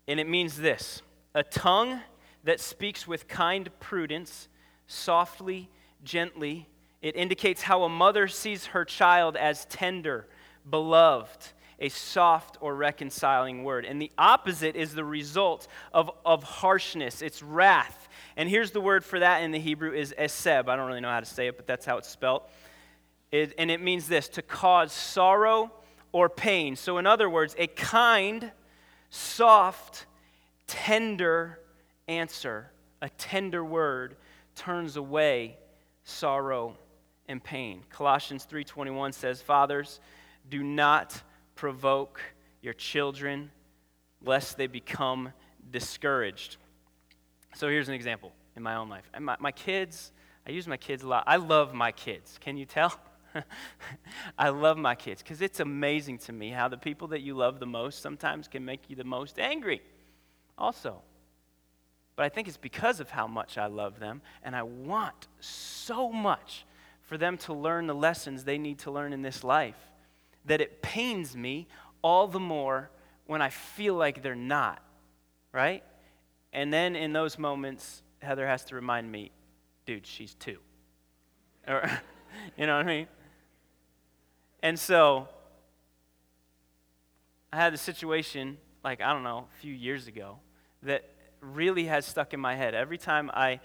[0.08, 1.00] And it means this
[1.32, 2.00] a tongue
[2.42, 4.48] that speaks with kind prudence,
[4.88, 5.70] softly,
[6.02, 6.68] gently.
[7.02, 10.26] It indicates how a mother sees her child as tender,
[10.68, 13.84] beloved, a soft or reconciling word.
[13.84, 18.08] And the opposite is the result of, of harshness, it's wrath.
[18.36, 20.68] And here's the word for that in the Hebrew is eseb.
[20.68, 22.42] I don't really know how to say it, but that's how it's spelled.
[23.34, 25.72] It, and it means this to cause sorrow
[26.12, 26.76] or pain.
[26.76, 28.52] So, in other words, a kind,
[29.10, 30.06] soft,
[30.68, 31.58] tender
[32.06, 32.70] answer,
[33.02, 34.14] a tender word,
[34.54, 35.58] turns away
[36.04, 36.78] sorrow
[37.26, 37.82] and pain.
[37.90, 39.98] Colossians 3:21 says, "Fathers,
[40.48, 41.20] do not
[41.56, 42.20] provoke
[42.60, 43.50] your children
[44.20, 45.32] lest they become
[45.72, 46.56] discouraged."
[47.54, 49.10] So here's an example in my own life.
[49.18, 50.12] My, my kids,
[50.46, 51.24] I use my kids a lot.
[51.26, 52.38] I love my kids.
[52.40, 52.96] Can you tell?
[54.38, 57.60] I love my kids because it's amazing to me how the people that you love
[57.60, 59.82] the most sometimes can make you the most angry,
[60.56, 61.02] also.
[62.16, 66.12] But I think it's because of how much I love them, and I want so
[66.12, 66.64] much
[67.02, 69.76] for them to learn the lessons they need to learn in this life
[70.46, 71.66] that it pains me
[72.02, 72.90] all the more
[73.26, 74.82] when I feel like they're not,
[75.52, 75.82] right?
[76.52, 79.32] And then in those moments, Heather has to remind me,
[79.86, 80.58] dude, she's two.
[81.66, 81.90] Or,
[82.56, 83.06] you know what I mean?
[84.64, 85.28] And so
[87.52, 90.38] I had a situation, like, I don't know, a few years ago,
[90.84, 91.04] that
[91.42, 92.74] really has stuck in my head.
[92.74, 93.60] Every time I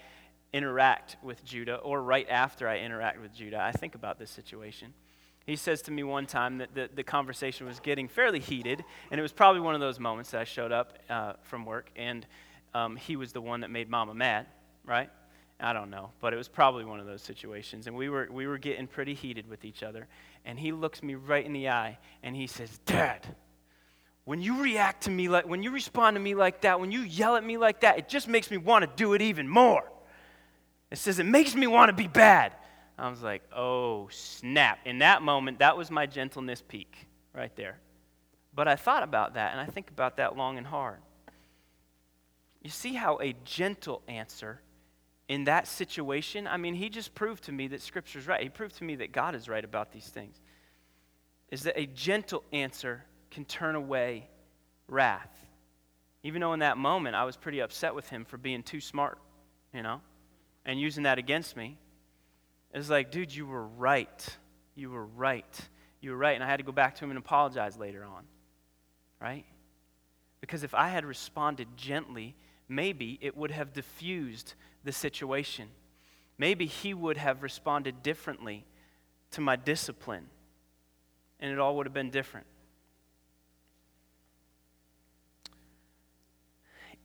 [0.52, 4.92] interact with Judah, or right after I interact with Judah, I think about this situation.
[5.46, 9.18] He says to me one time that the, the conversation was getting fairly heated, and
[9.18, 12.26] it was probably one of those moments that I showed up uh, from work, and
[12.74, 14.48] um, he was the one that made Mama mad,
[14.84, 15.08] right?
[15.60, 17.86] I don't know, but it was probably one of those situations.
[17.86, 20.06] And we were, we were getting pretty heated with each other.
[20.44, 23.26] And he looks me right in the eye and he says, Dad,
[24.24, 27.00] when you react to me like, when you respond to me like that, when you
[27.00, 29.84] yell at me like that, it just makes me want to do it even more.
[30.90, 32.54] It says, it makes me want to be bad.
[32.98, 34.78] I was like, oh, snap.
[34.84, 37.78] In that moment, that was my gentleness peak right there.
[38.54, 40.98] But I thought about that, and I think about that long and hard.
[42.60, 44.60] You see how a gentle answer
[45.30, 48.42] in that situation, I mean, he just proved to me that Scripture's right.
[48.42, 50.40] He proved to me that God is right about these things.
[51.52, 54.28] Is that a gentle answer can turn away
[54.88, 55.30] wrath.
[56.24, 59.18] Even though in that moment I was pretty upset with him for being too smart,
[59.72, 60.00] you know,
[60.66, 61.78] and using that against me.
[62.74, 64.36] It's like, dude, you were right.
[64.74, 65.60] You were right.
[66.00, 66.34] You were right.
[66.34, 68.24] And I had to go back to him and apologize later on,
[69.20, 69.44] right?
[70.40, 72.34] Because if I had responded gently,
[72.68, 75.68] maybe it would have diffused the situation.
[76.38, 78.64] Maybe he would have responded differently
[79.32, 80.26] to my discipline,
[81.38, 82.46] and it all would have been different.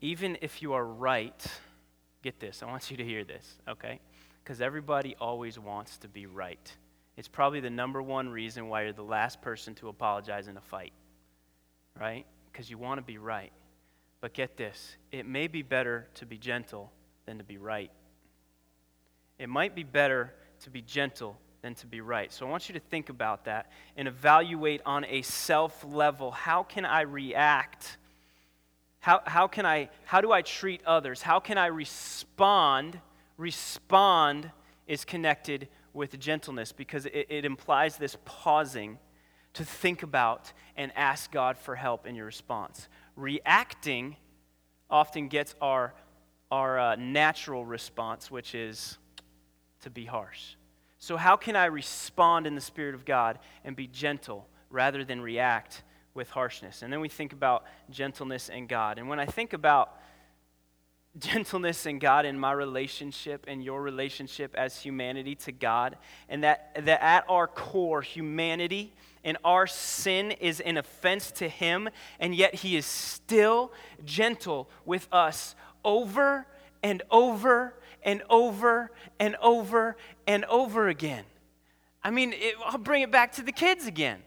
[0.01, 1.45] Even if you are right,
[2.21, 3.99] get this, I want you to hear this, okay?
[4.43, 6.71] Because everybody always wants to be right.
[7.17, 10.61] It's probably the number one reason why you're the last person to apologize in a
[10.61, 10.93] fight,
[11.99, 12.25] right?
[12.51, 13.51] Because you want to be right.
[14.21, 16.91] But get this it may be better to be gentle
[17.25, 17.91] than to be right.
[19.39, 22.31] It might be better to be gentle than to be right.
[22.31, 26.63] So I want you to think about that and evaluate on a self level how
[26.63, 27.97] can I react?
[28.99, 31.21] How, how can I how do I treat others?
[31.21, 32.99] How can I respond?
[33.38, 34.51] Respond
[34.88, 38.99] is connected with gentleness because it, it implies this pausing
[39.53, 42.88] to think about and ask God for help in your response.
[43.15, 44.17] Reacting
[44.89, 45.93] often gets our
[46.51, 48.97] our uh, natural response, which is
[49.81, 50.55] to be harsh.
[50.97, 55.21] So, how can I respond in the Spirit of God and be gentle rather than
[55.21, 55.83] react
[56.13, 56.81] with harshness?
[56.81, 58.97] And then we think about gentleness and God.
[58.97, 59.99] And when I think about
[61.17, 66.71] gentleness and God in my relationship and your relationship as humanity to God, and that,
[66.85, 68.93] that at our core, humanity
[69.23, 71.89] and our sin is an offense to Him,
[72.19, 73.73] and yet He is still
[74.05, 75.55] gentle with us
[75.86, 76.45] over
[76.83, 77.73] and over
[78.03, 79.95] and over and over
[80.27, 81.23] and over again.
[82.03, 84.19] I mean, it, I'll bring it back to the kids again.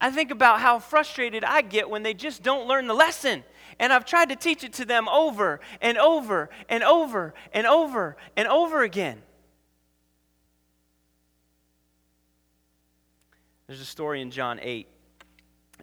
[0.00, 3.44] I think about how frustrated I get when they just don't learn the lesson.
[3.78, 8.16] And I've tried to teach it to them over and over and over and over
[8.36, 9.22] and over again.
[13.66, 14.88] There's a story in John 8.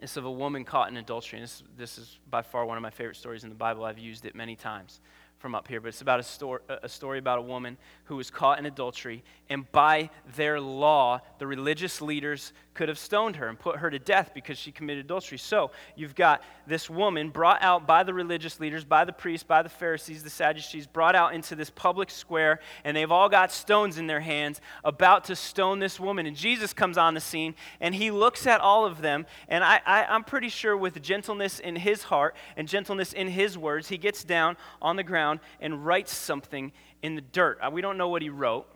[0.00, 1.38] It's of a woman caught in adultery.
[1.38, 3.84] And this, this is by far one of my favorite stories in the Bible.
[3.84, 5.00] I've used it many times
[5.38, 8.30] from up here, but it's about a story, a story about a woman who was
[8.30, 13.58] caught in adultery, and by their law, the religious leaders could have stoned her and
[13.58, 15.36] put her to death because she committed adultery.
[15.38, 19.62] So you've got this woman brought out by the religious leaders, by the priests, by
[19.62, 23.98] the Pharisees, the Sadducees, brought out into this public square, and they've all got stones
[23.98, 26.26] in their hands about to stone this woman.
[26.26, 29.80] And Jesus comes on the scene, and he looks at all of them, and I,
[29.84, 33.98] I, I'm pretty sure with gentleness in his heart and gentleness in his words, he
[33.98, 35.27] gets down on the ground
[35.60, 36.72] and writes something
[37.02, 37.58] in the dirt.
[37.62, 38.66] Uh, we don't know what he wrote.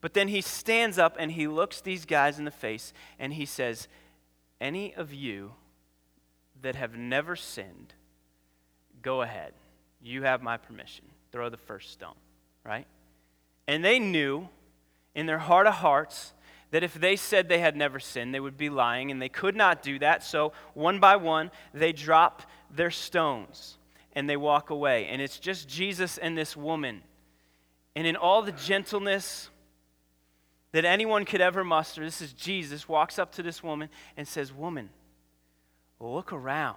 [0.00, 3.44] But then he stands up and he looks these guys in the face and he
[3.44, 3.88] says,
[4.60, 5.52] Any of you
[6.62, 7.94] that have never sinned,
[9.02, 9.52] go ahead.
[10.02, 11.04] You have my permission.
[11.32, 12.14] Throw the first stone,
[12.64, 12.86] right?
[13.68, 14.48] And they knew
[15.14, 16.32] in their heart of hearts
[16.70, 19.56] that if they said they had never sinned, they would be lying, and they could
[19.56, 20.22] not do that.
[20.22, 23.76] So, one by one, they drop their stones
[24.12, 25.06] and they walk away.
[25.06, 27.02] And it's just Jesus and this woman.
[27.94, 29.50] And in all the gentleness,
[30.72, 32.04] that anyone could ever muster.
[32.04, 34.90] This is Jesus walks up to this woman and says, Woman,
[35.98, 36.76] look around.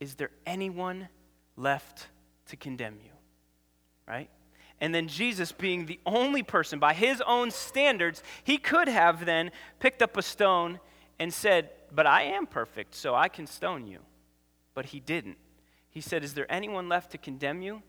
[0.00, 1.08] Is there anyone
[1.56, 2.08] left
[2.48, 3.12] to condemn you?
[4.06, 4.28] Right?
[4.80, 9.50] And then Jesus, being the only person by his own standards, he could have then
[9.80, 10.80] picked up a stone
[11.18, 14.00] and said, But I am perfect, so I can stone you.
[14.74, 15.38] But he didn't.
[15.96, 17.82] He said, Is there anyone left to condemn you?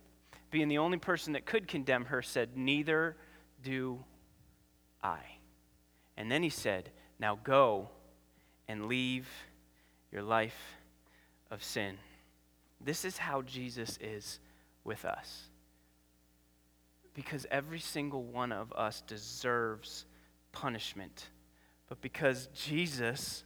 [0.49, 3.17] Being the only person that could condemn her, said, Neither
[3.61, 4.01] do
[5.03, 5.19] I.
[6.15, 6.89] And then he said,
[7.19, 7.89] Now go
[8.65, 9.27] and leave
[10.09, 10.77] your life
[11.51, 11.97] of sin.
[12.79, 14.39] This is how Jesus is
[14.85, 15.49] with us.
[17.13, 20.05] Because every single one of us deserves
[20.53, 21.27] punishment.
[21.89, 23.43] But because Jesus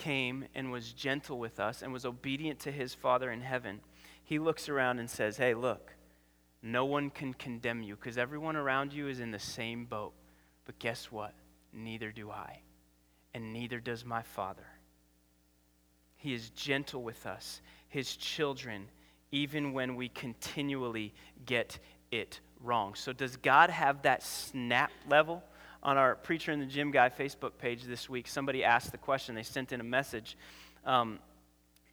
[0.00, 3.80] came and was gentle with us and was obedient to his Father in heaven,
[4.24, 5.92] he looks around and says, Hey, look,
[6.62, 10.14] no one can condemn you because everyone around you is in the same boat.
[10.64, 11.34] But guess what?
[11.74, 12.60] Neither do I,
[13.34, 14.66] and neither does my Father.
[16.16, 18.88] He is gentle with us, his children,
[19.32, 21.12] even when we continually
[21.44, 21.78] get
[22.10, 22.94] it wrong.
[22.94, 25.42] So, does God have that snap level?
[25.82, 29.34] On our Preacher in the Gym Guy Facebook page this week, somebody asked the question.
[29.34, 30.36] They sent in a message.
[30.84, 31.18] Um,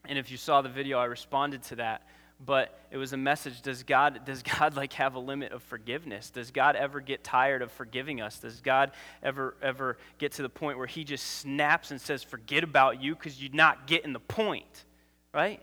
[0.05, 2.01] and if you saw the video, I responded to that.
[2.45, 6.29] But it was a message does god does god like have a limit of forgiveness?
[6.29, 8.37] Does god ever get tired of forgiving us?
[8.37, 8.91] Does god
[9.23, 13.15] ever ever get to the point where he just snaps and says forget about you
[13.15, 14.85] because you're not getting the point
[15.33, 15.61] right?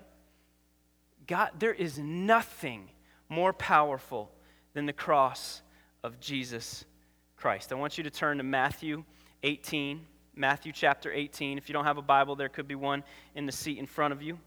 [1.27, 2.91] God there is nothing
[3.29, 4.31] more powerful
[4.75, 5.63] than the cross
[6.03, 6.85] of jesus
[7.37, 9.05] christ i want you to turn to matthew
[9.43, 10.01] 18
[10.35, 13.03] matthew chapter 18 if you don't have a bible there could be one
[13.35, 14.39] in the seat in front of you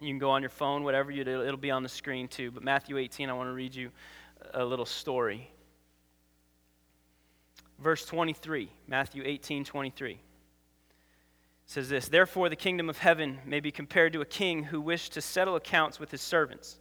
[0.00, 2.50] you can go on your phone, whatever you do, it'll be on the screen too.
[2.50, 3.90] But Matthew 18, I want to read you
[4.52, 5.50] a little story.
[7.78, 10.18] Verse 23, Matthew 18, 23
[11.66, 15.12] says this Therefore, the kingdom of heaven may be compared to a king who wished
[15.14, 16.78] to settle accounts with his servants.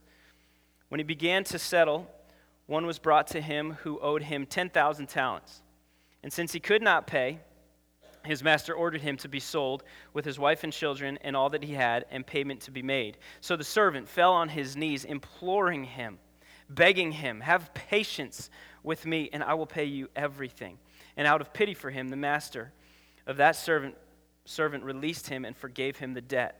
[0.89, 2.07] When he began to settle,
[2.65, 5.61] one was brought to him who owed him 10,000 talents.
[6.21, 7.39] And since he could not pay,
[8.25, 9.83] his master ordered him to be sold
[10.13, 13.17] with his wife and children and all that he had, and payment to be made.
[13.41, 16.19] So the servant fell on his knees, imploring him,
[16.69, 18.49] begging him, Have patience
[18.81, 20.77] with me, and I will pay you everything.
[21.17, 22.71] And out of pity for him, the master
[23.27, 23.95] of that servant,
[24.45, 26.59] servant released him and forgave him the debt.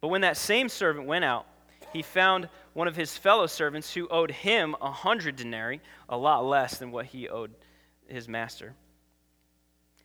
[0.00, 1.46] But when that same servant went out,
[1.92, 6.44] he found one of his fellow servants who owed him a hundred denarii, a lot
[6.44, 7.50] less than what he owed
[8.06, 8.74] his master.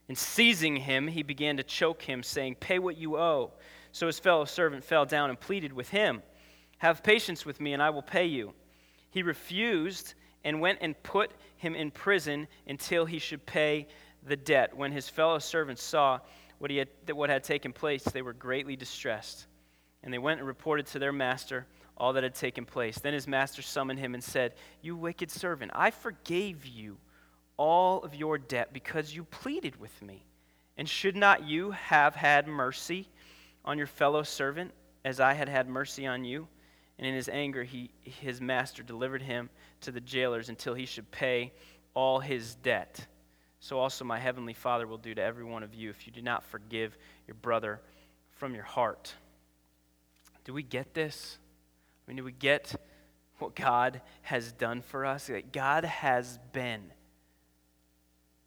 [0.08, 3.52] And seizing him, he began to choke him, saying, Pay what you owe.
[3.92, 6.24] So his fellow servant fell down and pleaded with him,
[6.78, 8.54] Have patience with me, and I will pay you.
[9.10, 10.14] He refused
[10.46, 13.86] and went and put him in prison until he should pay
[14.26, 14.78] the debt.
[14.78, 16.20] When his fellow servants saw
[16.60, 19.48] what, he had, what had taken place, they were greatly distressed.
[20.04, 21.68] And they went and reported to their master
[22.02, 22.98] all that had taken place.
[22.98, 26.98] Then his master summoned him and said, You wicked servant, I forgave you
[27.58, 30.26] all of your debt because you pleaded with me.
[30.80, 33.08] And should not you have had mercy
[33.64, 34.72] on your fellow servant
[35.06, 36.48] as I had had mercy on you?
[36.98, 41.12] And in his anger, he, his master delivered him to the jailers until he should
[41.12, 41.54] pay
[41.94, 43.06] all his debt.
[43.60, 46.24] so also my heavenly Father will do to every one of you if you do
[46.24, 46.98] not forgive
[47.28, 47.80] your brother
[48.32, 49.14] from your heart.
[50.46, 51.38] Do we get this?
[52.06, 52.76] I mean, do we get
[53.40, 55.28] what God has done for us?
[55.28, 56.82] That God has been.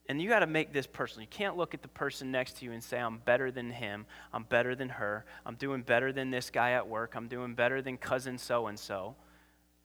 [0.06, 1.22] And you got to make this personal.
[1.22, 4.04] You can't look at the person next to you and say, I'm better than him.
[4.32, 5.24] I'm better than her.
[5.46, 7.14] I'm doing better than this guy at work.
[7.16, 9.16] I'm doing better than cousin so and so.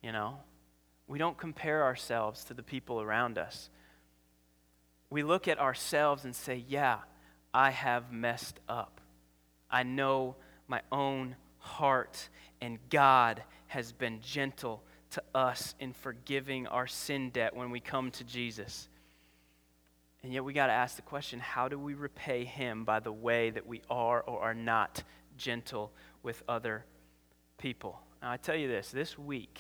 [0.04, 0.40] You know?
[1.08, 3.70] We don't compare ourselves to the people around us
[5.10, 7.00] we look at ourselves and say, Yeah,
[7.54, 9.02] I have messed up.
[9.70, 10.36] I know
[10.68, 12.30] my own heart,
[12.62, 18.12] and God has been gentle to us in forgiving our sin debt when we come
[18.12, 18.90] to Jesus.
[20.22, 23.12] And yet we got to ask the question how do we repay Him by the
[23.12, 25.04] way that we are or are not
[25.38, 25.92] gentle
[26.22, 26.86] with other
[27.58, 28.00] people?
[28.22, 29.60] Now, I tell you this this week,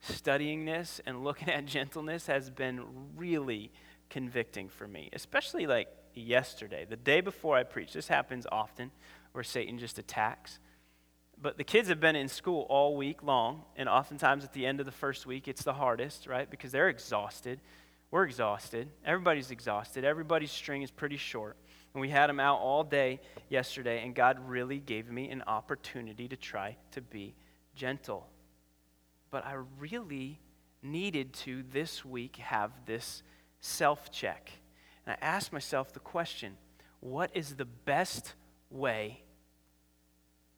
[0.00, 2.82] studying this and looking at gentleness has been
[3.16, 3.70] really
[4.08, 7.94] convicting for me, especially like yesterday, the day before I preached.
[7.94, 8.90] This happens often
[9.32, 10.58] where Satan just attacks.
[11.42, 14.78] But the kids have been in school all week long, and oftentimes at the end
[14.78, 16.48] of the first week, it's the hardest, right?
[16.48, 17.60] Because they're exhausted.
[18.12, 18.88] We're exhausted.
[19.04, 20.04] Everybody's exhausted.
[20.04, 21.56] Everybody's string is pretty short.
[21.94, 26.28] And we had them out all day yesterday, and God really gave me an opportunity
[26.28, 27.34] to try to be
[27.74, 28.28] gentle.
[29.32, 30.38] But I really
[30.80, 33.24] needed to this week have this
[33.60, 34.52] self check.
[35.04, 36.56] And I asked myself the question
[37.00, 38.34] what is the best
[38.70, 39.22] way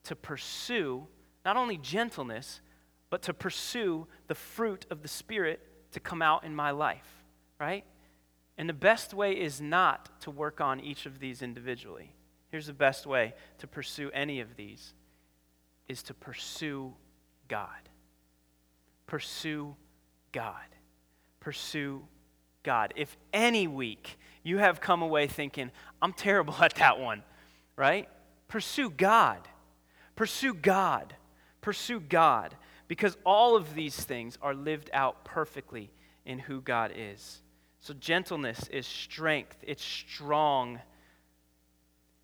[0.05, 1.07] to pursue
[1.45, 2.61] not only gentleness,
[3.11, 5.61] but to pursue the fruit of the Spirit
[5.93, 7.25] to come out in my life,
[7.61, 7.85] right?
[8.57, 12.13] And the best way is not to work on each of these individually.
[12.51, 14.95] Here's the best way to pursue any of these
[15.89, 16.95] is to pursue
[17.49, 17.69] God.
[19.07, 19.75] Pursue
[20.33, 20.55] God.
[21.41, 22.03] Pursue
[22.63, 22.95] God.
[22.97, 27.23] If any week you have come away thinking, I'm terrible at that one,
[27.77, 28.09] right?
[28.49, 29.41] Pursue God.
[30.17, 31.15] Pursue God.
[31.61, 32.57] Pursue God.
[32.89, 35.91] Because all of these things are lived out perfectly
[36.25, 37.43] in who God is.
[37.81, 40.81] So, gentleness is strength, it's strong,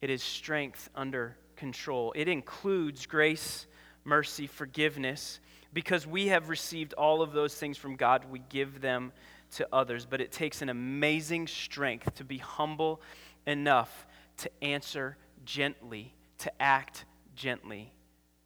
[0.00, 2.12] it is strength under control.
[2.16, 3.66] It includes grace,
[4.04, 5.40] mercy, forgiveness.
[5.72, 9.12] Because we have received all of those things from God, we give them
[9.52, 13.00] to others, but it takes an amazing strength to be humble
[13.46, 14.06] enough
[14.38, 17.04] to answer gently, to act
[17.40, 17.90] gently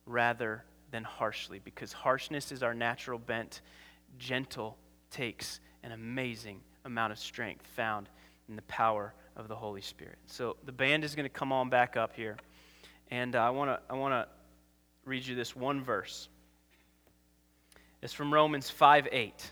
[0.06, 3.60] rather than harshly, because harshness is our natural bent.
[4.18, 4.78] Gentle
[5.10, 8.08] takes an amazing amount of strength found
[8.48, 10.18] in the power of the Holy Spirit.
[10.26, 12.36] So the band is going to come on back up here,
[13.10, 14.28] and I want to I want to
[15.04, 16.28] read you this one verse.
[18.00, 19.50] It's from Romans 5 8.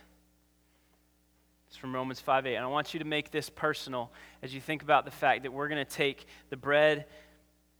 [1.66, 2.54] It's from Romans 5 8.
[2.54, 5.52] And I want you to make this personal as you think about the fact that
[5.52, 7.06] we're going to take the bread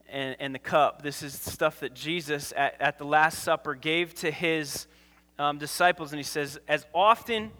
[0.08, 1.02] and, and the cup.
[1.02, 4.86] This is stuff that Jesus at, at the Last Supper gave to his
[5.38, 6.12] um, disciples.
[6.12, 7.50] And he says, As often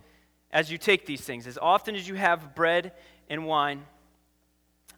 [0.51, 2.93] as you take these things, as often as you have bread
[3.28, 3.84] and wine,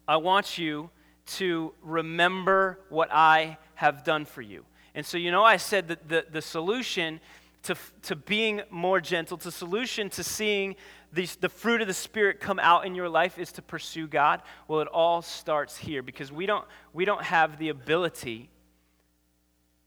[0.07, 0.89] I want you
[1.25, 4.65] to remember what I have done for you.
[4.93, 7.19] And so, you know, I said that the, the solution
[7.63, 10.75] to, to being more gentle, to solution to seeing
[11.15, 14.41] these, the fruit of the Spirit come out in your life is to pursue God?
[14.67, 18.49] Well, it all starts here because we don't, we don't have the ability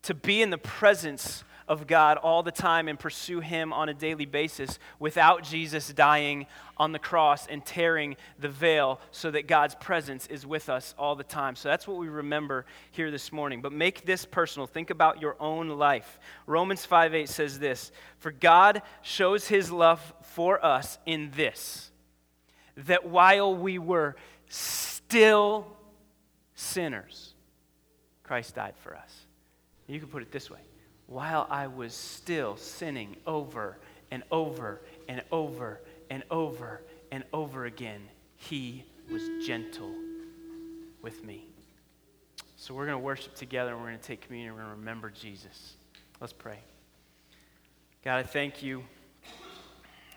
[0.03, 3.95] to be in the presence of God all the time and pursue Him on a
[3.95, 6.47] daily basis without Jesus dying
[6.77, 11.17] on the cross and tearing the veil so that God's presence is with us all
[11.17, 11.57] the time.
[11.57, 13.61] So that's what we remember here this morning.
[13.61, 14.67] But make this personal.
[14.67, 16.19] Think about your own life.
[16.47, 21.91] Romans 5 8 says this For God shows His love for us in this,
[22.77, 24.17] that while we were
[24.49, 25.67] still
[26.55, 27.35] sinners,
[28.23, 29.27] Christ died for us.
[29.87, 30.61] You can put it this way
[31.09, 33.79] while I was still sinning over
[34.11, 35.81] and over and over
[36.11, 38.03] and over and over again,
[38.37, 39.93] he was gentle
[41.03, 41.47] with me.
[42.57, 44.75] So we're going to worship together and we're going to take communion and we're going
[44.75, 45.77] to remember Jesus.
[46.21, 46.59] Let's pray.
[48.05, 48.85] God, I thank you.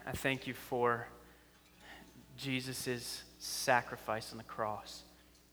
[0.06, 1.08] I thank you for
[2.38, 5.04] Jesus' sacrifice on the cross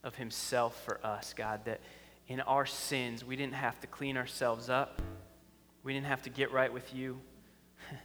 [0.03, 1.81] of himself for us, God, that
[2.27, 5.01] in our sins we didn't have to clean ourselves up.
[5.89, 7.19] We didn't have to get right with you.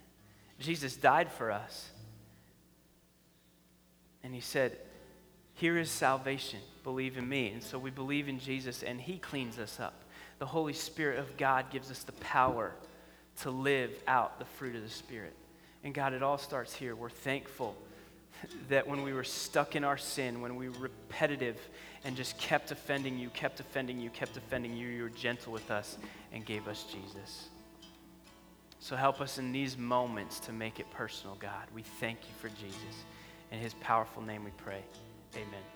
[0.61, 1.89] Jesus died for us.
[4.23, 4.77] And he said,
[5.55, 6.61] Here is salvation.
[6.85, 7.49] Believe in me.
[7.49, 10.05] And so we believe in Jesus, and he cleans us up.
[10.39, 12.71] The Holy Spirit of God gives us the power
[13.41, 15.33] to live out the fruit of the Spirit.
[15.83, 16.95] And God, it all starts here.
[16.95, 17.75] We're thankful
[18.69, 21.59] that when we were stuck in our sin, when we were repetitive
[22.05, 25.69] and just kept offending you, kept offending you, kept offending you, you were gentle with
[25.69, 25.97] us
[26.31, 27.49] and gave us Jesus.
[28.83, 31.67] So help us in these moments to make it personal, God.
[31.73, 33.05] We thank you for Jesus.
[33.49, 34.83] In his powerful name we pray.
[35.35, 35.72] Amen.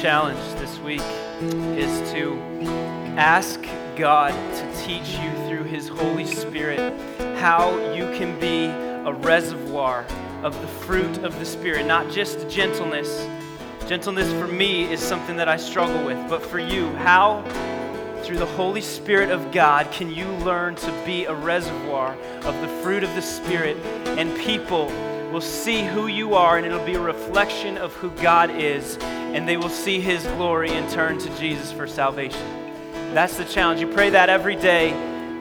[0.00, 1.02] Challenge this week
[1.76, 2.40] is to
[3.16, 3.60] ask
[3.96, 6.78] God to teach you through his Holy Spirit
[7.36, 10.06] how you can be a reservoir
[10.44, 13.26] of the fruit of the Spirit, not just gentleness.
[13.88, 17.42] Gentleness for me is something that I struggle with, but for you, how
[18.22, 22.68] through the Holy Spirit of God can you learn to be a reservoir of the
[22.84, 23.76] fruit of the Spirit
[24.16, 24.86] and people
[25.32, 28.96] will see who you are and it'll be a reflection of who God is
[29.34, 32.40] and they will see his glory and turn to Jesus for salvation.
[33.14, 33.80] That's the challenge.
[33.80, 34.90] You pray that every day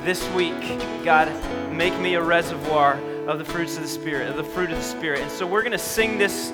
[0.03, 0.59] this week.
[1.03, 1.29] God,
[1.71, 2.93] make me a reservoir
[3.27, 5.19] of the fruits of the Spirit, of the fruit of the Spirit.
[5.19, 6.51] And so we're going to sing this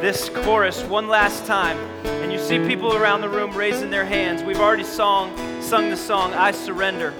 [0.00, 1.76] this chorus one last time.
[2.06, 4.42] And you see people around the room raising their hands.
[4.42, 7.12] We've already sung sung the song I surrender.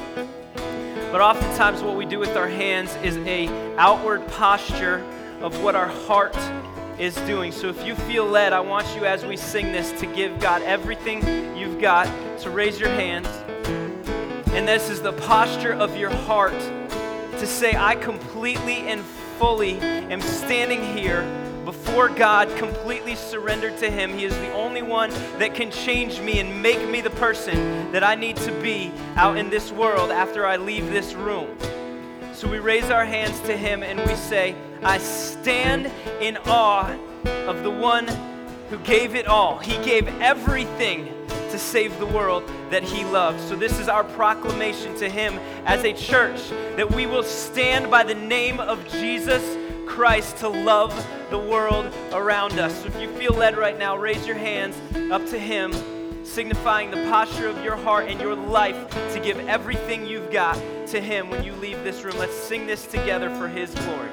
[1.11, 5.05] But oftentimes what we do with our hands is a outward posture
[5.41, 6.37] of what our heart
[6.99, 7.53] is doing.
[7.53, 10.63] So if you feel led, I want you as we sing this to give God
[10.63, 12.07] everything you've got,
[12.41, 13.29] to raise your hands.
[14.53, 16.59] And this is the posture of your heart
[17.39, 19.03] to say, I completely and
[19.39, 21.23] fully am standing here
[21.65, 24.13] before God, completely surrendered to Him.
[24.15, 28.03] He is the only one that can change me and make me the person that
[28.03, 31.57] I need to be out in this world after I leave this room.
[32.33, 36.97] So we raise our hands to Him and we say, I stand in awe
[37.47, 38.07] of the one
[38.71, 39.59] who gave it all.
[39.59, 41.07] He gave everything
[41.51, 43.41] to save the world that He loved.
[43.49, 48.05] So this is our proclamation to Him as a church that we will stand by
[48.05, 49.57] the name of Jesus
[49.87, 50.95] Christ to love
[51.31, 52.83] the world around us.
[52.83, 54.77] So if you feel led right now, raise your hands
[55.11, 55.73] up to Him
[56.25, 60.55] signifying the posture of your heart and your life to give everything you've got
[60.89, 62.19] to Him when you leave this room.
[62.19, 64.11] Let's sing this together for His glory.